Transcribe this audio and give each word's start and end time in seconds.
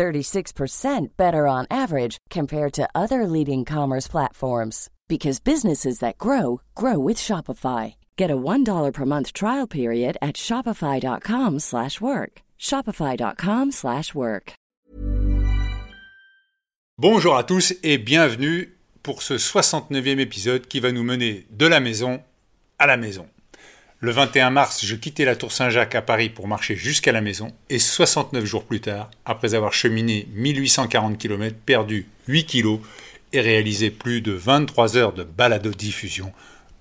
36% 0.00 1.16
better 1.18 1.46
on 1.46 1.66
average 1.70 2.16
compared 2.30 2.72
to 2.72 2.88
other 2.94 3.26
leading 3.26 3.66
commerce 3.66 4.08
platforms 4.08 4.88
because 5.08 5.40
businesses 5.40 5.98
that 5.98 6.16
grow 6.16 6.62
grow 6.74 6.98
with 6.98 7.18
Shopify. 7.18 7.96
Get 8.16 8.30
a 8.30 8.36
$1 8.36 8.92
per 8.94 9.04
month 9.04 9.34
trial 9.34 9.66
period 9.66 10.16
at 10.22 10.36
shopify.com/work. 10.36 12.32
shopify.com/work. 12.58 14.52
Bonjour 16.98 17.34
à 17.36 17.44
tous 17.44 17.74
et 17.82 17.98
bienvenue 17.98 18.76
pour 19.02 19.22
ce 19.22 19.38
69e 19.38 20.20
épisode 20.20 20.66
qui 20.66 20.80
va 20.80 20.92
nous 20.92 21.04
mener 21.04 21.46
de 21.50 21.66
la 21.66 21.80
maison 21.80 22.22
à 22.78 22.86
la 22.86 22.96
maison. 22.96 23.26
Le 24.02 24.12
21 24.12 24.48
mars, 24.48 24.82
je 24.82 24.96
quittais 24.96 25.26
la 25.26 25.36
Tour 25.36 25.52
Saint-Jacques 25.52 25.94
à 25.94 26.00
Paris 26.00 26.30
pour 26.30 26.48
marcher 26.48 26.74
jusqu'à 26.74 27.12
la 27.12 27.20
maison 27.20 27.52
et 27.68 27.78
69 27.78 28.46
jours 28.46 28.64
plus 28.64 28.80
tard, 28.80 29.10
après 29.26 29.54
avoir 29.54 29.74
cheminé 29.74 30.26
1840 30.32 31.18
km, 31.18 31.54
perdu 31.66 32.06
8 32.26 32.46
kilos 32.46 32.80
et 33.34 33.42
réalisé 33.42 33.90
plus 33.90 34.22
de 34.22 34.32
23 34.32 34.96
heures 34.96 35.12
de 35.12 35.22
balado-diffusion, 35.22 36.32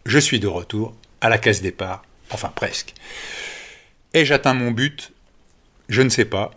je 0.06 0.18
suis 0.18 0.40
de 0.40 0.48
retour 0.48 0.96
à 1.20 1.28
la 1.28 1.38
case 1.38 1.62
départ, 1.62 2.04
enfin 2.30 2.54
presque. 2.56 2.94
Ai-je 4.14 4.34
atteint 4.34 4.54
mon 4.54 4.72
but? 4.72 5.12
Je 5.90 6.02
ne 6.02 6.10
sais 6.10 6.24
pas, 6.24 6.52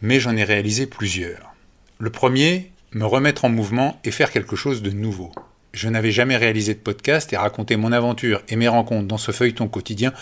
mais 0.00 0.20
j'en 0.20 0.38
ai 0.38 0.44
réalisé 0.44 0.86
plusieurs. 0.86 1.54
Le 1.98 2.08
premier, 2.08 2.72
me 2.92 3.04
remettre 3.04 3.44
en 3.44 3.50
mouvement 3.50 4.00
et 4.04 4.10
faire 4.10 4.30
quelque 4.30 4.56
chose 4.56 4.80
de 4.80 4.90
nouveau. 4.90 5.32
Je 5.72 5.88
n'avais 5.88 6.10
jamais 6.10 6.36
réalisé 6.36 6.74
de 6.74 6.80
podcast 6.80 7.32
et 7.32 7.36
raconter 7.36 7.76
mon 7.76 7.92
aventure 7.92 8.42
et 8.48 8.56
mes 8.56 8.68
rencontres 8.68 9.06
dans 9.06 9.18
ce 9.18 9.32
feuilleton 9.32 9.68
quotidien 9.68 10.12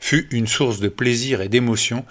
fut 0.00 0.28
une 0.30 0.46
source 0.46 0.80
de 0.80 0.88
plaisir 0.88 1.40
et 1.40 1.48
d'émotion 1.48 2.04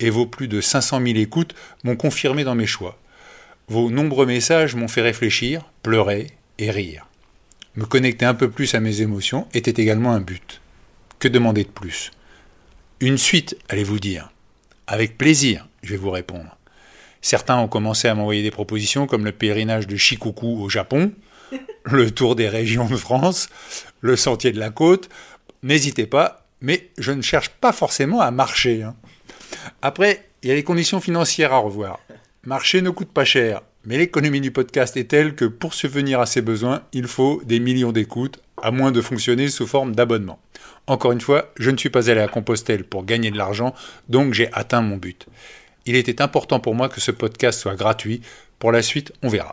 et 0.00 0.10
vos 0.10 0.26
plus 0.26 0.48
de 0.48 0.60
500 0.60 1.00
000 1.04 1.18
écoutes 1.18 1.54
m'ont 1.84 1.96
confirmé 1.96 2.44
dans 2.44 2.54
mes 2.54 2.66
choix. 2.66 2.98
Vos 3.68 3.90
nombreux 3.90 4.26
messages 4.26 4.74
m'ont 4.74 4.88
fait 4.88 5.02
réfléchir, 5.02 5.62
pleurer 5.82 6.26
et 6.58 6.70
rire. 6.70 7.06
Me 7.76 7.84
connecter 7.84 8.24
un 8.24 8.34
peu 8.34 8.50
plus 8.50 8.74
à 8.74 8.80
mes 8.80 9.00
émotions 9.00 9.46
était 9.54 9.80
également 9.80 10.12
un 10.12 10.20
but. 10.20 10.60
Que 11.20 11.28
demander 11.28 11.62
de 11.62 11.68
plus? 11.68 12.10
Une 12.98 13.16
suite, 13.18 13.56
allez-vous 13.68 14.00
dire. 14.00 14.30
Avec 14.88 15.16
plaisir, 15.16 15.68
je 15.82 15.90
vais 15.90 15.96
vous 15.96 16.10
répondre. 16.10 16.56
Certains 17.22 17.58
ont 17.58 17.68
commencé 17.68 18.08
à 18.08 18.14
m'envoyer 18.14 18.42
des 18.42 18.50
propositions 18.50 19.06
comme 19.06 19.24
le 19.24 19.32
pèlerinage 19.32 19.86
de 19.86 19.96
Shikoku 19.96 20.60
au 20.60 20.68
Japon, 20.68 21.12
le 21.84 22.10
tour 22.10 22.36
des 22.36 22.48
régions 22.48 22.86
de 22.86 22.96
France, 22.96 23.48
le 24.00 24.16
sentier 24.16 24.52
de 24.52 24.58
la 24.60 24.70
côte. 24.70 25.08
N'hésitez 25.62 26.06
pas, 26.06 26.46
mais 26.60 26.90
je 26.98 27.12
ne 27.12 27.22
cherche 27.22 27.50
pas 27.50 27.72
forcément 27.72 28.20
à 28.20 28.30
marcher. 28.30 28.82
hein. 28.82 28.94
Après, 29.82 30.26
il 30.42 30.48
y 30.48 30.52
a 30.52 30.54
les 30.54 30.64
conditions 30.64 31.00
financières 31.00 31.52
à 31.52 31.58
revoir. 31.58 32.00
Marcher 32.44 32.80
ne 32.80 32.90
coûte 32.90 33.12
pas 33.12 33.24
cher, 33.24 33.60
mais 33.84 33.98
l'économie 33.98 34.40
du 34.40 34.50
podcast 34.50 34.96
est 34.96 35.04
telle 35.04 35.34
que 35.34 35.44
pour 35.44 35.74
subvenir 35.74 36.20
à 36.20 36.26
ses 36.26 36.40
besoins, 36.40 36.82
il 36.92 37.06
faut 37.06 37.42
des 37.44 37.60
millions 37.60 37.92
d'écoutes, 37.92 38.40
à 38.62 38.70
moins 38.70 38.92
de 38.92 39.00
fonctionner 39.00 39.48
sous 39.48 39.66
forme 39.66 39.94
d'abonnement. 39.94 40.38
Encore 40.86 41.12
une 41.12 41.20
fois, 41.20 41.52
je 41.56 41.70
ne 41.70 41.76
suis 41.76 41.90
pas 41.90 42.10
allé 42.10 42.20
à 42.20 42.28
Compostelle 42.28 42.84
pour 42.84 43.04
gagner 43.04 43.30
de 43.30 43.36
l'argent, 43.38 43.74
donc 44.08 44.34
j'ai 44.34 44.52
atteint 44.52 44.82
mon 44.82 44.96
but. 44.96 45.26
Il 45.86 45.96
était 45.96 46.20
important 46.22 46.60
pour 46.60 46.74
moi 46.74 46.88
que 46.88 47.00
ce 47.00 47.10
podcast 47.10 47.60
soit 47.60 47.74
gratuit. 47.74 48.20
Pour 48.58 48.72
la 48.72 48.82
suite, 48.82 49.12
on 49.22 49.28
verra. 49.28 49.52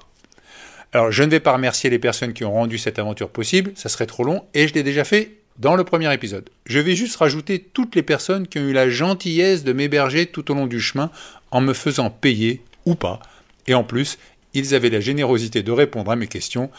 Alors, 0.94 1.12
je 1.12 1.24
ne 1.24 1.30
vais 1.30 1.40
pas 1.40 1.54
remercier 1.54 1.90
les 1.90 2.00
personnes 2.00 2.34
qui 2.34 2.46
ont 2.46 2.54
rendu 2.54 2.78
cette 2.78 3.00
aventure 3.00 3.30
possible, 3.30 3.72
ça 3.76 3.90
serait 3.90 4.06
trop 4.06 4.24
long, 4.24 4.46
et 4.54 4.68
je 4.68 4.74
l'ai 4.74 4.84
déjà 4.84 5.04
fait 5.04 5.38
dans 5.60 5.76
le 5.76 5.84
premier 5.84 6.14
épisode. 6.14 6.50
Je 6.66 6.80
vais 6.80 6.96
juste 6.96 7.18
rajouter 7.18 7.60
toutes 7.60 7.96
les 7.96 8.04
personnes 8.04 8.48
qui 8.48 8.60
ont 8.60 8.68
eu 8.68 8.74
la 8.74 8.90
gentillesse 8.90 9.64
de 9.64 9.74
m'héberger 9.74 10.28
tout 10.28 10.50
au 10.52 10.54
long 10.54 10.68
du 10.68 10.80
chemin 10.80 11.12
en 11.52 11.62
me 11.62 11.74
faisant 11.74 12.10
payer 12.10 12.62
ou 12.86 12.96
pas. 12.96 13.20
Et 13.66 13.74
en 13.74 13.84
plus, 13.84 14.18
ils 14.54 14.76
avaient 14.76 14.90
la 14.90 15.00
générosité 15.00 15.64
de 15.64 15.72
répondre 15.72 16.12
à 16.12 16.16
mes 16.16 16.28
questions. 16.28 16.70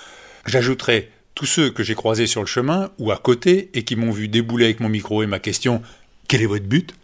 J'ajouterai 0.46 1.10
tous 1.34 1.46
ceux 1.46 1.70
que 1.70 1.82
j'ai 1.82 1.94
croisés 1.94 2.26
sur 2.26 2.40
le 2.40 2.46
chemin 2.46 2.90
ou 2.98 3.10
à 3.10 3.16
côté 3.16 3.70
et 3.74 3.84
qui 3.84 3.96
m'ont 3.96 4.10
vu 4.10 4.28
débouler 4.28 4.66
avec 4.66 4.80
mon 4.80 4.88
micro 4.88 5.22
et 5.22 5.26
ma 5.26 5.38
question 5.38 5.82
Quel 6.28 6.42
est 6.42 6.46
votre 6.46 6.66
but? 6.66 6.94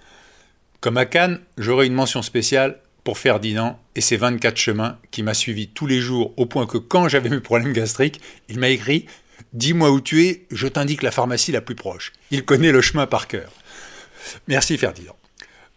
Comme 0.80 0.96
à 0.96 1.06
Cannes, 1.06 1.40
j'aurai 1.58 1.86
une 1.86 1.94
mention 1.94 2.22
spéciale 2.22 2.78
pour 3.04 3.18
Ferdinand 3.18 3.78
et 3.96 4.00
ses 4.00 4.16
24 4.16 4.56
chemins 4.56 4.98
qui 5.10 5.22
m'a 5.22 5.34
suivi 5.34 5.68
tous 5.68 5.86
les 5.86 6.00
jours 6.00 6.32
au 6.36 6.46
point 6.46 6.66
que 6.66 6.78
quand 6.78 7.08
j'avais 7.08 7.28
mes 7.28 7.40
problèmes 7.40 7.72
gastriques, 7.72 8.20
il 8.48 8.58
m'a 8.58 8.68
écrit 8.68 9.06
Dis-moi 9.52 9.90
où 9.90 10.00
tu 10.00 10.24
es, 10.26 10.46
je 10.50 10.66
t'indique 10.66 11.02
la 11.02 11.12
pharmacie 11.12 11.52
la 11.52 11.60
plus 11.60 11.76
proche. 11.76 12.12
Il 12.32 12.44
connaît 12.44 12.72
le 12.72 12.80
chemin 12.80 13.06
par 13.06 13.28
cœur. 13.28 13.52
Merci 14.48 14.76
Ferdinand. 14.78 15.14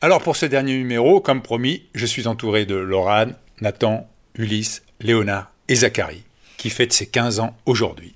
Alors 0.01 0.21
pour 0.21 0.35
ce 0.35 0.45
dernier 0.45 0.77
numéro, 0.77 1.21
comme 1.21 1.41
promis, 1.41 1.83
je 1.93 2.05
suis 2.05 2.27
entouré 2.27 2.65
de 2.65 2.75
Laurane, 2.75 3.35
Nathan, 3.61 4.09
Ulysse, 4.35 4.83
Léonard 4.99 5.51
et 5.67 5.75
Zachary, 5.75 6.23
qui 6.57 6.69
fêtent 6.69 6.93
ses 6.93 7.07
15 7.07 7.39
ans 7.39 7.55
aujourd'hui. 7.65 8.13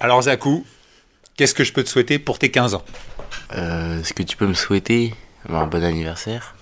Alors 0.00 0.22
Zakou, 0.22 0.64
qu'est-ce 1.36 1.54
que 1.54 1.64
je 1.64 1.72
peux 1.72 1.84
te 1.84 1.88
souhaiter 1.88 2.18
pour 2.18 2.38
tes 2.38 2.50
15 2.50 2.74
ans? 2.74 2.84
Euh, 3.54 4.00
Est-ce 4.00 4.12
que 4.12 4.22
tu 4.22 4.36
peux 4.36 4.46
me 4.46 4.54
souhaiter 4.54 5.14
un 5.48 5.66
bon 5.66 5.82
anniversaire 5.84 6.54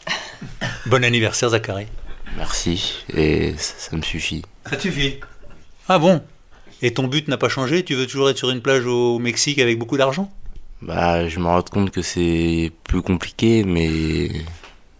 Bon 0.87 1.05
anniversaire 1.05 1.51
Zachary. 1.51 1.87
Merci, 2.37 3.05
et 3.15 3.53
ça, 3.57 3.75
ça 3.91 3.97
me 3.97 4.03
suffit. 4.03 4.43
Ça 4.69 4.77
te 4.77 4.83
suffit 4.83 5.17
Ah 5.89 5.99
bon? 5.99 6.23
Et 6.83 6.95
ton 6.95 7.07
but 7.09 7.29
n'a 7.29 7.37
pas 7.37 7.49
changé? 7.49 7.85
Tu 7.85 7.95
veux 7.95 8.07
toujours 8.07 8.31
être 8.31 8.39
sur 8.39 8.51
une 8.51 8.63
plage 8.63 8.87
au 8.87 9.19
Mexique 9.19 9.59
avec 9.59 9.79
beaucoup 9.79 9.97
d'argent? 9.97 10.33
Bah, 10.81 11.29
je 11.29 11.39
me 11.41 11.45
rends 11.47 11.63
compte 11.63 11.91
que 11.91 12.01
c'est 12.03 12.73
plus 12.85 13.03
compliqué, 13.03 13.65
mais 13.65 14.31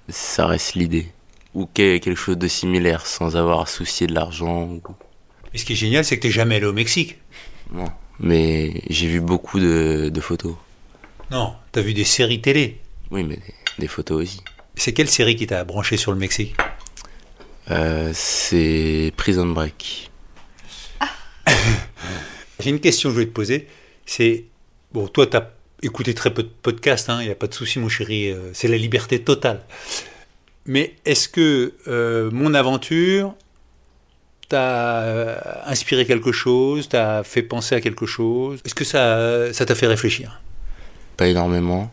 ça 0.09 0.47
reste 0.47 0.75
l'idée. 0.75 1.09
Ou 1.55 1.67
que- 1.67 1.97
quelque 1.99 2.15
chose 2.17 2.37
de 2.37 2.49
similaire, 2.49 3.07
sans 3.07 3.37
avoir 3.37 3.61
à 3.63 3.67
soucier 3.67 4.07
de 4.07 4.13
l'argent. 4.15 4.65
ou- 4.65 4.83
Mais 5.53 5.59
ce 5.59 5.65
qui 5.65 5.73
est 5.73 5.77
génial, 5.77 6.05
c'est 6.05 6.17
que 6.17 6.23
t'es 6.23 6.31
jamais 6.31 6.57
allé 6.57 6.67
au 6.67 6.73
Mexique. 6.75 7.17
Non. 7.73 7.91
Mais 8.19 8.83
j'ai 8.91 9.07
vu 9.09 9.21
beaucoup 9.21 9.59
de, 9.59 10.11
de 10.13 10.21
photos. 10.21 10.55
Non, 11.31 11.55
t'as 11.73 11.81
vu 11.81 11.95
des 11.95 12.05
séries 12.05 12.43
télé. 12.43 12.79
Oui, 13.11 13.25
mais 13.25 13.37
des, 13.37 13.55
des 13.79 13.89
photos 13.89 14.23
aussi. 14.23 14.41
C'est 14.77 14.93
quelle 14.93 15.09
série 15.09 15.35
qui 15.37 15.47
t'a 15.47 15.65
branché 15.65 15.97
sur 15.97 16.13
le 16.13 16.19
Mexique? 16.19 16.55
Euh, 17.71 18.11
c'est 18.15 19.13
Prison 19.17 19.47
Break. 19.47 20.11
J'ai 22.61 22.71
une 22.71 22.81
question 22.81 23.11
que 23.11 23.15
je 23.15 23.21
vais 23.21 23.27
te 23.27 23.33
poser. 23.33 23.69
C'est 24.07 24.45
bon, 24.93 25.07
toi, 25.07 25.27
t'as 25.27 25.51
écouté 25.83 26.15
très 26.15 26.35
peu 26.35 26.43
de 26.43 26.51
podcasts, 26.63 27.11
il 27.21 27.27
n'y 27.27 27.31
a 27.31 27.35
pas 27.35 27.47
de 27.47 27.55
souci, 27.55 27.79
mon 27.79 27.89
chéri. 27.89 28.31
euh, 28.31 28.51
c'est 28.53 28.69
la 28.69 28.77
liberté 28.77 29.23
totale. 29.23 29.63
Mais 30.67 30.97
est-ce 31.05 31.29
que 31.29 31.75
euh, 31.89 32.31
mon 32.33 32.55
aventure 32.55 33.35
t'a 34.49 35.63
inspiré 35.67 36.05
quelque 36.05 36.33
chose, 36.33 36.89
t'a 36.89 37.23
fait 37.23 37.43
penser 37.43 37.77
à 37.77 37.81
quelque 37.81 38.05
chose? 38.05 38.61
Est-ce 38.65 38.75
que 38.75 38.85
ça, 38.85 39.53
ça 39.53 39.65
t'a 39.65 39.75
fait 39.75 39.87
réfléchir? 39.87 40.41
Pas 41.17 41.29
énormément, 41.29 41.91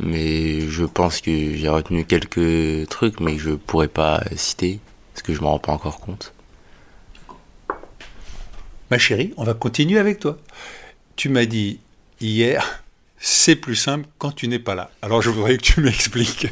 mais 0.00 0.60
je 0.68 0.84
pense 0.84 1.20
que 1.20 1.56
j'ai 1.56 1.68
retenu 1.68 2.04
quelques 2.04 2.88
trucs, 2.88 3.20
mais 3.20 3.34
que 3.34 3.42
je 3.42 3.50
pourrais 3.50 3.88
pas 3.88 4.22
citer, 4.36 4.80
parce 5.16 5.22
que 5.22 5.32
je 5.32 5.40
m'en 5.40 5.52
rends 5.52 5.58
pas 5.58 5.72
encore 5.72 5.98
compte? 5.98 6.34
Ma 8.90 8.98
chérie, 8.98 9.32
on 9.38 9.44
va 9.44 9.54
continuer 9.54 9.98
avec 9.98 10.20
toi. 10.20 10.36
Tu 11.16 11.30
m'as 11.30 11.46
dit 11.46 11.80
hier, 12.20 12.84
c'est 13.16 13.56
plus 13.56 13.76
simple 13.76 14.06
quand 14.18 14.32
tu 14.32 14.46
n'es 14.46 14.58
pas 14.58 14.74
là. 14.74 14.90
Alors 15.00 15.22
je 15.22 15.30
voudrais 15.30 15.56
que 15.56 15.62
tu 15.62 15.80
m'expliques. 15.80 16.48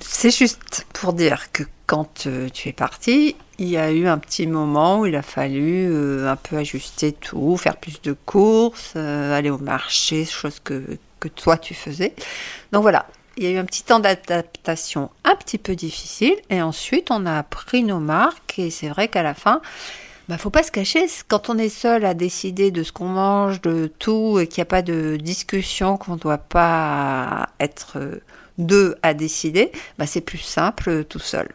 C'est 0.00 0.36
juste 0.36 0.84
pour 0.92 1.12
dire 1.12 1.52
que 1.52 1.62
quand 1.86 2.26
euh, 2.26 2.48
tu 2.48 2.68
es 2.68 2.72
parti, 2.72 3.36
il 3.60 3.68
y 3.68 3.76
a 3.76 3.92
eu 3.92 4.08
un 4.08 4.18
petit 4.18 4.48
moment 4.48 5.02
où 5.02 5.06
il 5.06 5.14
a 5.14 5.22
fallu 5.22 5.86
euh, 5.88 6.28
un 6.28 6.36
peu 6.36 6.56
ajuster 6.56 7.12
tout, 7.12 7.56
faire 7.56 7.76
plus 7.76 8.02
de 8.02 8.12
courses, 8.12 8.94
euh, 8.96 9.32
aller 9.32 9.50
au 9.50 9.58
marché, 9.58 10.24
chose 10.24 10.58
que, 10.58 10.98
que 11.20 11.28
toi 11.28 11.56
tu 11.58 11.74
faisais. 11.74 12.12
Donc 12.72 12.82
voilà, 12.82 13.06
il 13.36 13.44
y 13.44 13.46
a 13.46 13.50
eu 13.50 13.56
un 13.56 13.64
petit 13.64 13.82
temps 13.82 14.00
d'adaptation 14.00 15.10
un 15.24 15.34
petit 15.36 15.58
peu 15.58 15.74
difficile 15.74 16.34
et 16.50 16.62
ensuite 16.62 17.10
on 17.10 17.26
a 17.26 17.42
pris 17.42 17.82
nos 17.82 17.98
marques 17.98 18.58
et 18.58 18.70
c'est 18.70 18.88
vrai 18.88 19.08
qu'à 19.08 19.22
la 19.22 19.34
fin, 19.34 19.60
bah, 20.28 20.38
faut 20.38 20.50
pas 20.50 20.62
se 20.62 20.70
cacher, 20.70 21.06
quand 21.28 21.50
on 21.50 21.58
est 21.58 21.68
seul 21.68 22.04
à 22.04 22.14
décider 22.14 22.70
de 22.70 22.82
ce 22.82 22.92
qu'on 22.92 23.08
mange, 23.08 23.60
de 23.60 23.90
tout, 23.98 24.38
et 24.38 24.46
qu'il 24.46 24.60
n'y 24.60 24.62
a 24.62 24.66
pas 24.66 24.82
de 24.82 25.16
discussion, 25.16 25.96
qu'on 25.96 26.14
ne 26.14 26.20
doit 26.20 26.38
pas 26.38 27.48
être 27.58 27.98
euh, 27.98 28.22
deux 28.56 28.96
à 29.02 29.14
décider, 29.14 29.72
bah, 29.98 30.06
c'est 30.06 30.20
plus 30.20 30.38
simple 30.38 30.88
euh, 30.90 31.04
tout 31.04 31.18
seul. 31.18 31.48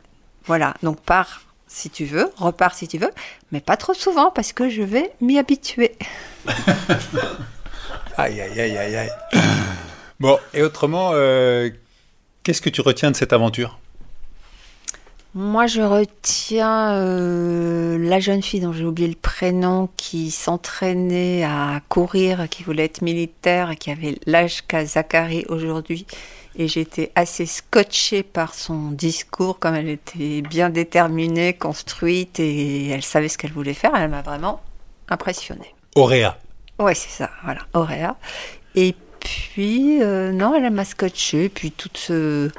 Voilà, 0.45 0.73
donc 0.83 1.00
par 1.01 1.41
si 1.68 1.89
tu 1.89 2.06
veux, 2.06 2.30
repars 2.38 2.75
si 2.75 2.88
tu 2.88 2.97
veux, 2.97 3.12
mais 3.51 3.62
pas 3.62 3.77
trop 3.77 3.94
souvent 3.94 4.31
parce 4.31 4.53
que 4.53 4.69
je 4.69 4.81
vais 4.81 5.12
m'y 5.21 5.38
habituer. 5.38 5.95
aïe, 8.18 8.39
aïe, 8.41 8.59
aïe, 8.59 8.77
aïe, 8.77 8.95
aïe. 8.95 9.09
Bon, 10.19 10.40
et 10.54 10.64
autrement, 10.64 11.12
euh, 11.14 11.69
qu'est-ce 12.44 12.62
que 12.62 12.69
tu 12.69 12.81
retiens 12.81 13.12
de 13.12 13.16
cette 13.16 13.34
aventure? 13.34 13.80
Moi, 15.36 15.68
je 15.68 15.81
retiens 15.81 16.94
euh, 16.96 18.00
la 18.00 18.19
jeune 18.19 18.42
fille 18.42 18.62
dont 18.62 18.74
j'ai 18.74 18.86
oublié 18.86 19.08
le 19.08 19.16
prénom 19.16 19.88
qui 19.96 20.31
s'entraînait 20.31 21.44
à 21.44 21.81
courir, 21.90 22.50
qui 22.50 22.64
voulait 22.64 22.86
être 22.86 23.04
militaire 23.04 23.75
qui 23.75 23.92
avait 23.92 24.18
l'âge 24.25 24.64
qu'a 24.68 24.84
Zachary 24.84 25.46
aujourd'hui. 25.50 26.08
Et 26.56 26.68
j'étais 26.68 27.12
assez 27.14 27.46
scotchée 27.46 28.24
par 28.24 28.56
son 28.56 28.90
discours, 28.90 29.60
comme 29.60 29.75
elle 29.75 29.90
était 29.90 30.42
bien 30.42 30.72
déterminée, 30.72 31.54
construite 31.54 32.40
et 32.40 32.88
elle 32.88 33.04
savait 33.04 33.28
ce 33.28 33.38
qu'elle 33.38 33.52
voulait 33.52 33.75
faire. 33.75 33.92
Elle 33.96 34.10
m'a 34.10 34.24
vraiment 34.24 34.62
impressionnée. 35.10 35.75
Auréa. 35.96 36.40
Ouais, 36.80 36.96
c'est 36.96 37.12
ça, 37.12 37.30
voilà, 37.44 37.62
Auréa. 37.74 38.16
Et 38.74 38.96
puis, 39.27 40.01
euh, 40.01 40.31
non, 40.31 40.56
elle 40.56 40.71
m'a 40.71 40.85
scotché. 40.85 41.50
Puis 41.50 41.71
toutes 41.71 41.97
ce... 41.97 42.50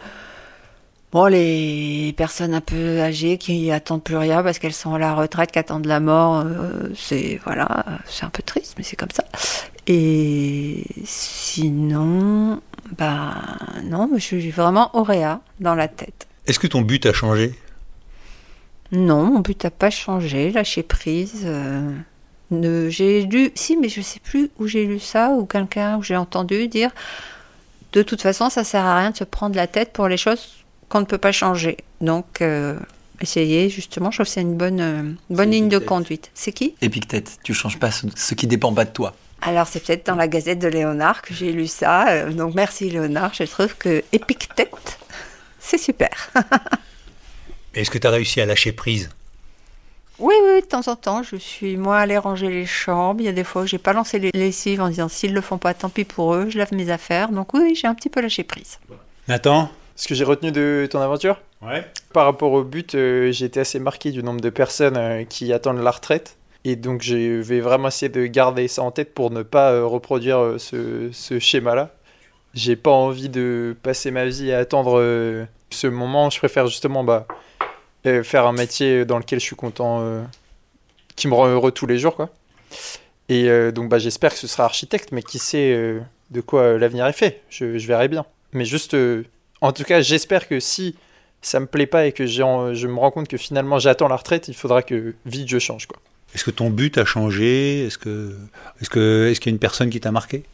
Bon, 1.10 1.24
les 1.24 2.12
personnes 2.18 2.52
un 2.52 2.60
peu 2.60 3.00
âgées 3.00 3.38
qui 3.38 3.70
attendent 3.70 4.04
plus 4.04 4.18
rien 4.18 4.42
parce 4.42 4.58
qu'elles 4.58 4.74
sont 4.74 4.92
à 4.92 4.98
la 4.98 5.14
retraite, 5.14 5.50
qui 5.50 5.58
attendent 5.58 5.86
la 5.86 6.00
mort, 6.00 6.44
euh, 6.44 6.90
c'est 6.94 7.40
voilà, 7.44 7.84
c'est 8.04 8.26
un 8.26 8.28
peu 8.28 8.42
triste, 8.42 8.74
mais 8.76 8.84
c'est 8.84 8.96
comme 8.96 9.10
ça. 9.10 9.24
Et 9.86 10.84
sinon, 11.04 12.60
bah 12.98 13.36
non, 13.84 14.10
je 14.16 14.20
suis 14.20 14.50
vraiment 14.50 14.94
Auréa 14.94 15.40
dans 15.60 15.74
la 15.74 15.88
tête. 15.88 16.26
Est-ce 16.46 16.58
que 16.58 16.66
ton 16.66 16.82
but 16.82 17.06
a 17.06 17.14
changé? 17.14 17.54
Non, 18.92 19.24
mon 19.24 19.40
but 19.40 19.64
n'a 19.64 19.70
pas 19.70 19.88
changé, 19.88 20.50
lâcher 20.50 20.82
prise. 20.82 21.44
euh, 21.46 21.90
j'ai 22.50 23.22
lu, 23.22 23.50
si, 23.54 23.76
mais 23.76 23.88
je 23.88 24.00
sais 24.00 24.20
plus 24.20 24.50
où 24.58 24.66
j'ai 24.66 24.86
lu 24.86 25.00
ça, 25.00 25.30
ou 25.30 25.44
quelqu'un, 25.44 25.98
où 25.98 26.02
j'ai 26.02 26.16
entendu 26.16 26.68
dire, 26.68 26.90
de 27.92 28.02
toute 28.02 28.22
façon, 28.22 28.50
ça 28.50 28.64
sert 28.64 28.84
à 28.84 28.98
rien 28.98 29.10
de 29.10 29.16
se 29.16 29.24
prendre 29.24 29.56
la 29.56 29.66
tête 29.66 29.92
pour 29.92 30.08
les 30.08 30.16
choses 30.16 30.54
qu'on 30.88 31.00
ne 31.00 31.04
peut 31.06 31.18
pas 31.18 31.32
changer. 31.32 31.76
Donc, 32.00 32.40
euh, 32.40 32.78
essayez, 33.20 33.68
justement, 33.68 34.10
je 34.10 34.18
trouve 34.18 34.26
que 34.26 34.32
c'est 34.32 34.40
une 34.40 34.56
bonne, 34.56 34.80
euh, 34.80 35.02
bonne 35.30 35.50
ligne 35.50 35.68
de 35.68 35.78
conduite. 35.78 36.30
C'est 36.34 36.52
qui? 36.52 36.74
Épictète, 36.80 37.38
tu 37.42 37.54
changes 37.54 37.78
pas 37.78 37.90
ce, 37.90 38.06
ce 38.14 38.34
qui 38.34 38.46
dépend 38.46 38.72
pas 38.72 38.84
de 38.84 38.90
toi. 38.90 39.14
Alors, 39.42 39.66
c'est 39.68 39.84
peut-être 39.84 40.06
dans 40.06 40.16
la 40.16 40.28
Gazette 40.28 40.58
de 40.58 40.68
Léonard 40.68 41.22
que 41.22 41.32
j'ai 41.32 41.52
lu 41.52 41.66
ça. 41.66 42.08
euh, 42.08 42.32
donc, 42.32 42.54
merci 42.54 42.90
Léonard. 42.90 43.34
Je 43.34 43.44
trouve 43.44 43.74
que 43.76 44.02
Épictète, 44.12 44.98
c'est 45.60 45.78
super. 45.78 46.30
Est-ce 47.74 47.90
que 47.90 47.98
tu 47.98 48.06
as 48.06 48.10
réussi 48.10 48.40
à 48.40 48.46
lâcher 48.46 48.72
prise? 48.72 49.10
Oui, 50.18 50.34
oui, 50.42 50.60
de 50.60 50.66
temps 50.66 50.86
en 50.88 50.96
temps, 50.96 51.22
je 51.22 51.36
suis 51.36 51.76
moi 51.76 51.98
allée 51.98 52.18
ranger 52.18 52.48
les 52.48 52.66
chambres. 52.66 53.20
Il 53.20 53.26
y 53.26 53.28
a 53.28 53.32
des 53.32 53.44
fois 53.44 53.62
où 53.62 53.66
j'ai 53.66 53.78
pas 53.78 53.92
lancé 53.92 54.18
les 54.18 54.30
lessives 54.34 54.80
en 54.80 54.88
disant 54.88 55.08
s'ils 55.08 55.32
le 55.32 55.40
font 55.40 55.58
pas, 55.58 55.74
tant 55.74 55.88
pis 55.88 56.04
pour 56.04 56.34
eux, 56.34 56.46
je 56.50 56.58
lave 56.58 56.72
mes 56.74 56.90
affaires. 56.90 57.28
Donc 57.30 57.54
oui, 57.54 57.74
j'ai 57.76 57.86
un 57.86 57.94
petit 57.94 58.08
peu 58.08 58.20
lâché 58.20 58.42
prise. 58.42 58.78
Nathan 59.28 59.70
Ce 59.94 60.08
que 60.08 60.14
j'ai 60.16 60.24
retenu 60.24 60.50
de 60.50 60.88
ton 60.90 61.00
aventure, 61.00 61.40
Ouais. 61.62 61.84
par 62.12 62.24
rapport 62.24 62.52
au 62.52 62.64
but, 62.64 62.94
euh, 62.94 63.30
j'ai 63.32 63.44
été 63.46 63.60
assez 63.60 63.78
marqué 63.78 64.10
du 64.10 64.22
nombre 64.24 64.40
de 64.40 64.50
personnes 64.50 64.96
euh, 64.96 65.24
qui 65.24 65.52
attendent 65.52 65.82
la 65.82 65.90
retraite. 65.90 66.36
Et 66.64 66.74
donc, 66.76 67.02
je 67.02 67.40
vais 67.40 67.60
vraiment 67.60 67.88
essayer 67.88 68.08
de 68.08 68.26
garder 68.26 68.66
ça 68.68 68.82
en 68.82 68.90
tête 68.90 69.14
pour 69.14 69.30
ne 69.30 69.42
pas 69.42 69.70
euh, 69.72 69.84
reproduire 69.86 70.38
euh, 70.38 70.58
ce, 70.58 71.10
ce 71.12 71.38
schéma-là. 71.38 71.90
J'ai 72.54 72.74
pas 72.76 72.90
envie 72.90 73.28
de 73.28 73.76
passer 73.82 74.10
ma 74.10 74.24
vie 74.26 74.52
à 74.52 74.58
attendre 74.58 74.98
euh, 74.98 75.44
ce 75.70 75.86
moment. 75.86 76.28
Je 76.30 76.38
préfère 76.38 76.66
justement 76.66 77.04
bah, 77.04 77.26
faire 78.22 78.46
un 78.46 78.52
métier 78.52 79.04
dans 79.04 79.18
lequel 79.18 79.40
je 79.40 79.44
suis 79.44 79.56
content, 79.56 80.00
euh, 80.00 80.22
qui 81.16 81.28
me 81.28 81.34
rend 81.34 81.48
heureux 81.48 81.72
tous 81.72 81.86
les 81.86 81.98
jours. 81.98 82.16
Quoi. 82.16 82.30
Et 83.28 83.48
euh, 83.48 83.72
donc, 83.72 83.88
bah, 83.88 83.98
j'espère 83.98 84.32
que 84.32 84.38
ce 84.38 84.46
sera 84.46 84.64
architecte, 84.64 85.10
mais 85.12 85.22
qui 85.22 85.38
sait 85.38 85.72
euh, 85.72 86.00
de 86.30 86.40
quoi 86.40 86.78
l'avenir 86.78 87.06
est 87.06 87.12
fait. 87.12 87.42
Je, 87.50 87.78
je 87.78 87.86
verrai 87.86 88.08
bien. 88.08 88.24
Mais 88.52 88.64
juste, 88.64 88.96
en 89.60 89.72
tout 89.72 89.84
cas, 89.84 90.00
j'espère 90.00 90.48
que 90.48 90.60
si 90.60 90.96
ça 91.42 91.60
me 91.60 91.66
plaît 91.66 91.86
pas 91.86 92.06
et 92.06 92.12
que 92.12 92.26
je 92.26 92.86
me 92.86 92.98
rends 92.98 93.10
compte 93.10 93.28
que 93.28 93.36
finalement 93.36 93.78
j'attends 93.78 94.08
la 94.08 94.16
retraite, 94.16 94.48
il 94.48 94.54
faudra 94.54 94.82
que 94.82 95.14
vite 95.26 95.48
je 95.48 95.58
change. 95.58 95.86
Quoi. 95.86 95.98
Est-ce 96.34 96.44
que 96.44 96.50
ton 96.50 96.70
but 96.70 96.98
a 96.98 97.04
changé? 97.04 97.86
Est-ce 97.86 97.98
que 97.98 98.36
est-ce 98.80 98.90
que 98.90 99.28
est-ce 99.30 99.40
qu'il 99.40 99.50
y 99.50 99.52
a 99.52 99.54
une 99.54 99.60
personne 99.60 99.90
qui 99.90 100.00
t'a 100.00 100.12
marqué? 100.12 100.44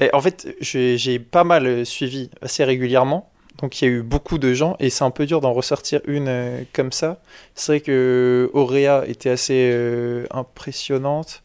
Et 0.00 0.12
en 0.12 0.20
fait, 0.20 0.48
j'ai 0.60 1.18
pas 1.18 1.44
mal 1.44 1.86
suivi 1.86 2.30
assez 2.42 2.64
régulièrement. 2.64 3.30
Donc 3.60 3.80
il 3.80 3.84
y 3.84 3.88
a 3.88 3.90
eu 3.90 4.02
beaucoup 4.02 4.38
de 4.38 4.52
gens 4.52 4.76
et 4.80 4.90
c'est 4.90 5.04
un 5.04 5.10
peu 5.10 5.26
dur 5.26 5.40
d'en 5.40 5.52
ressortir 5.52 6.00
une 6.06 6.28
euh, 6.28 6.62
comme 6.72 6.92
ça. 6.92 7.20
C'est 7.54 7.72
vrai 7.72 7.80
que 7.80 8.50
Auréa 8.52 9.04
était 9.06 9.30
assez 9.30 9.70
euh, 9.72 10.26
impressionnante. 10.30 11.42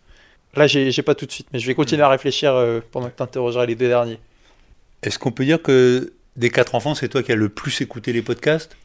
Là, 0.55 0.67
j'ai 0.67 1.03
pas 1.03 1.15
tout 1.15 1.25
de 1.27 1.31
suite, 1.31 1.47
mais 1.53 1.59
je 1.59 1.67
vais 1.67 1.75
continuer 1.75 2.03
à 2.03 2.09
réfléchir 2.09 2.53
euh, 2.55 2.81
pendant 2.91 3.09
que 3.09 3.15
tu 3.17 3.23
interrogeras 3.23 3.65
les 3.67 3.75
deux 3.75 3.87
derniers. 3.89 4.19
Est-ce 5.03 5.19
qu'on 5.19 5.31
peut 5.31 5.45
dire 5.45 5.61
que 5.61 6.13
des 6.37 6.49
quatre 6.49 6.75
enfants, 6.75 6.95
c'est 6.95 7.09
toi 7.09 7.21
qui 7.23 7.31
as 7.31 7.35
le 7.35 7.49
plus 7.49 7.81
écouté 7.81 8.13
les 8.13 8.21
podcasts? 8.21 8.77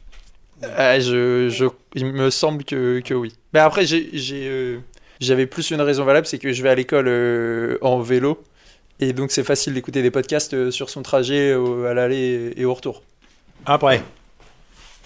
Je, 0.61 1.49
je- 1.49 1.65
il 1.95 2.05
me 2.05 2.29
semble 2.29 2.63
que, 2.63 2.99
que 3.01 3.13
oui. 3.13 3.33
Mais 3.53 3.59
après, 3.59 3.85
euh, 3.91 4.79
j'avais 5.19 5.45
plus 5.47 5.71
une 5.71 5.81
raison 5.81 6.03
valable, 6.05 6.27
c'est 6.27 6.39
que 6.39 6.53
je 6.53 6.63
vais 6.63 6.69
à 6.69 6.75
l'école 6.75 7.07
euh, 7.07 7.77
en 7.81 7.99
vélo. 8.01 8.41
Et 8.99 9.13
donc, 9.13 9.31
c'est 9.31 9.43
facile 9.43 9.73
d'écouter 9.73 10.01
des 10.01 10.11
podcasts 10.11 10.53
euh, 10.53 10.71
sur 10.71 10.89
son 10.89 11.03
trajet 11.03 11.53
à 11.53 11.93
l'aller 11.93 12.53
et 12.57 12.65
au 12.65 12.73
retour. 12.73 13.03
Après. 13.65 14.03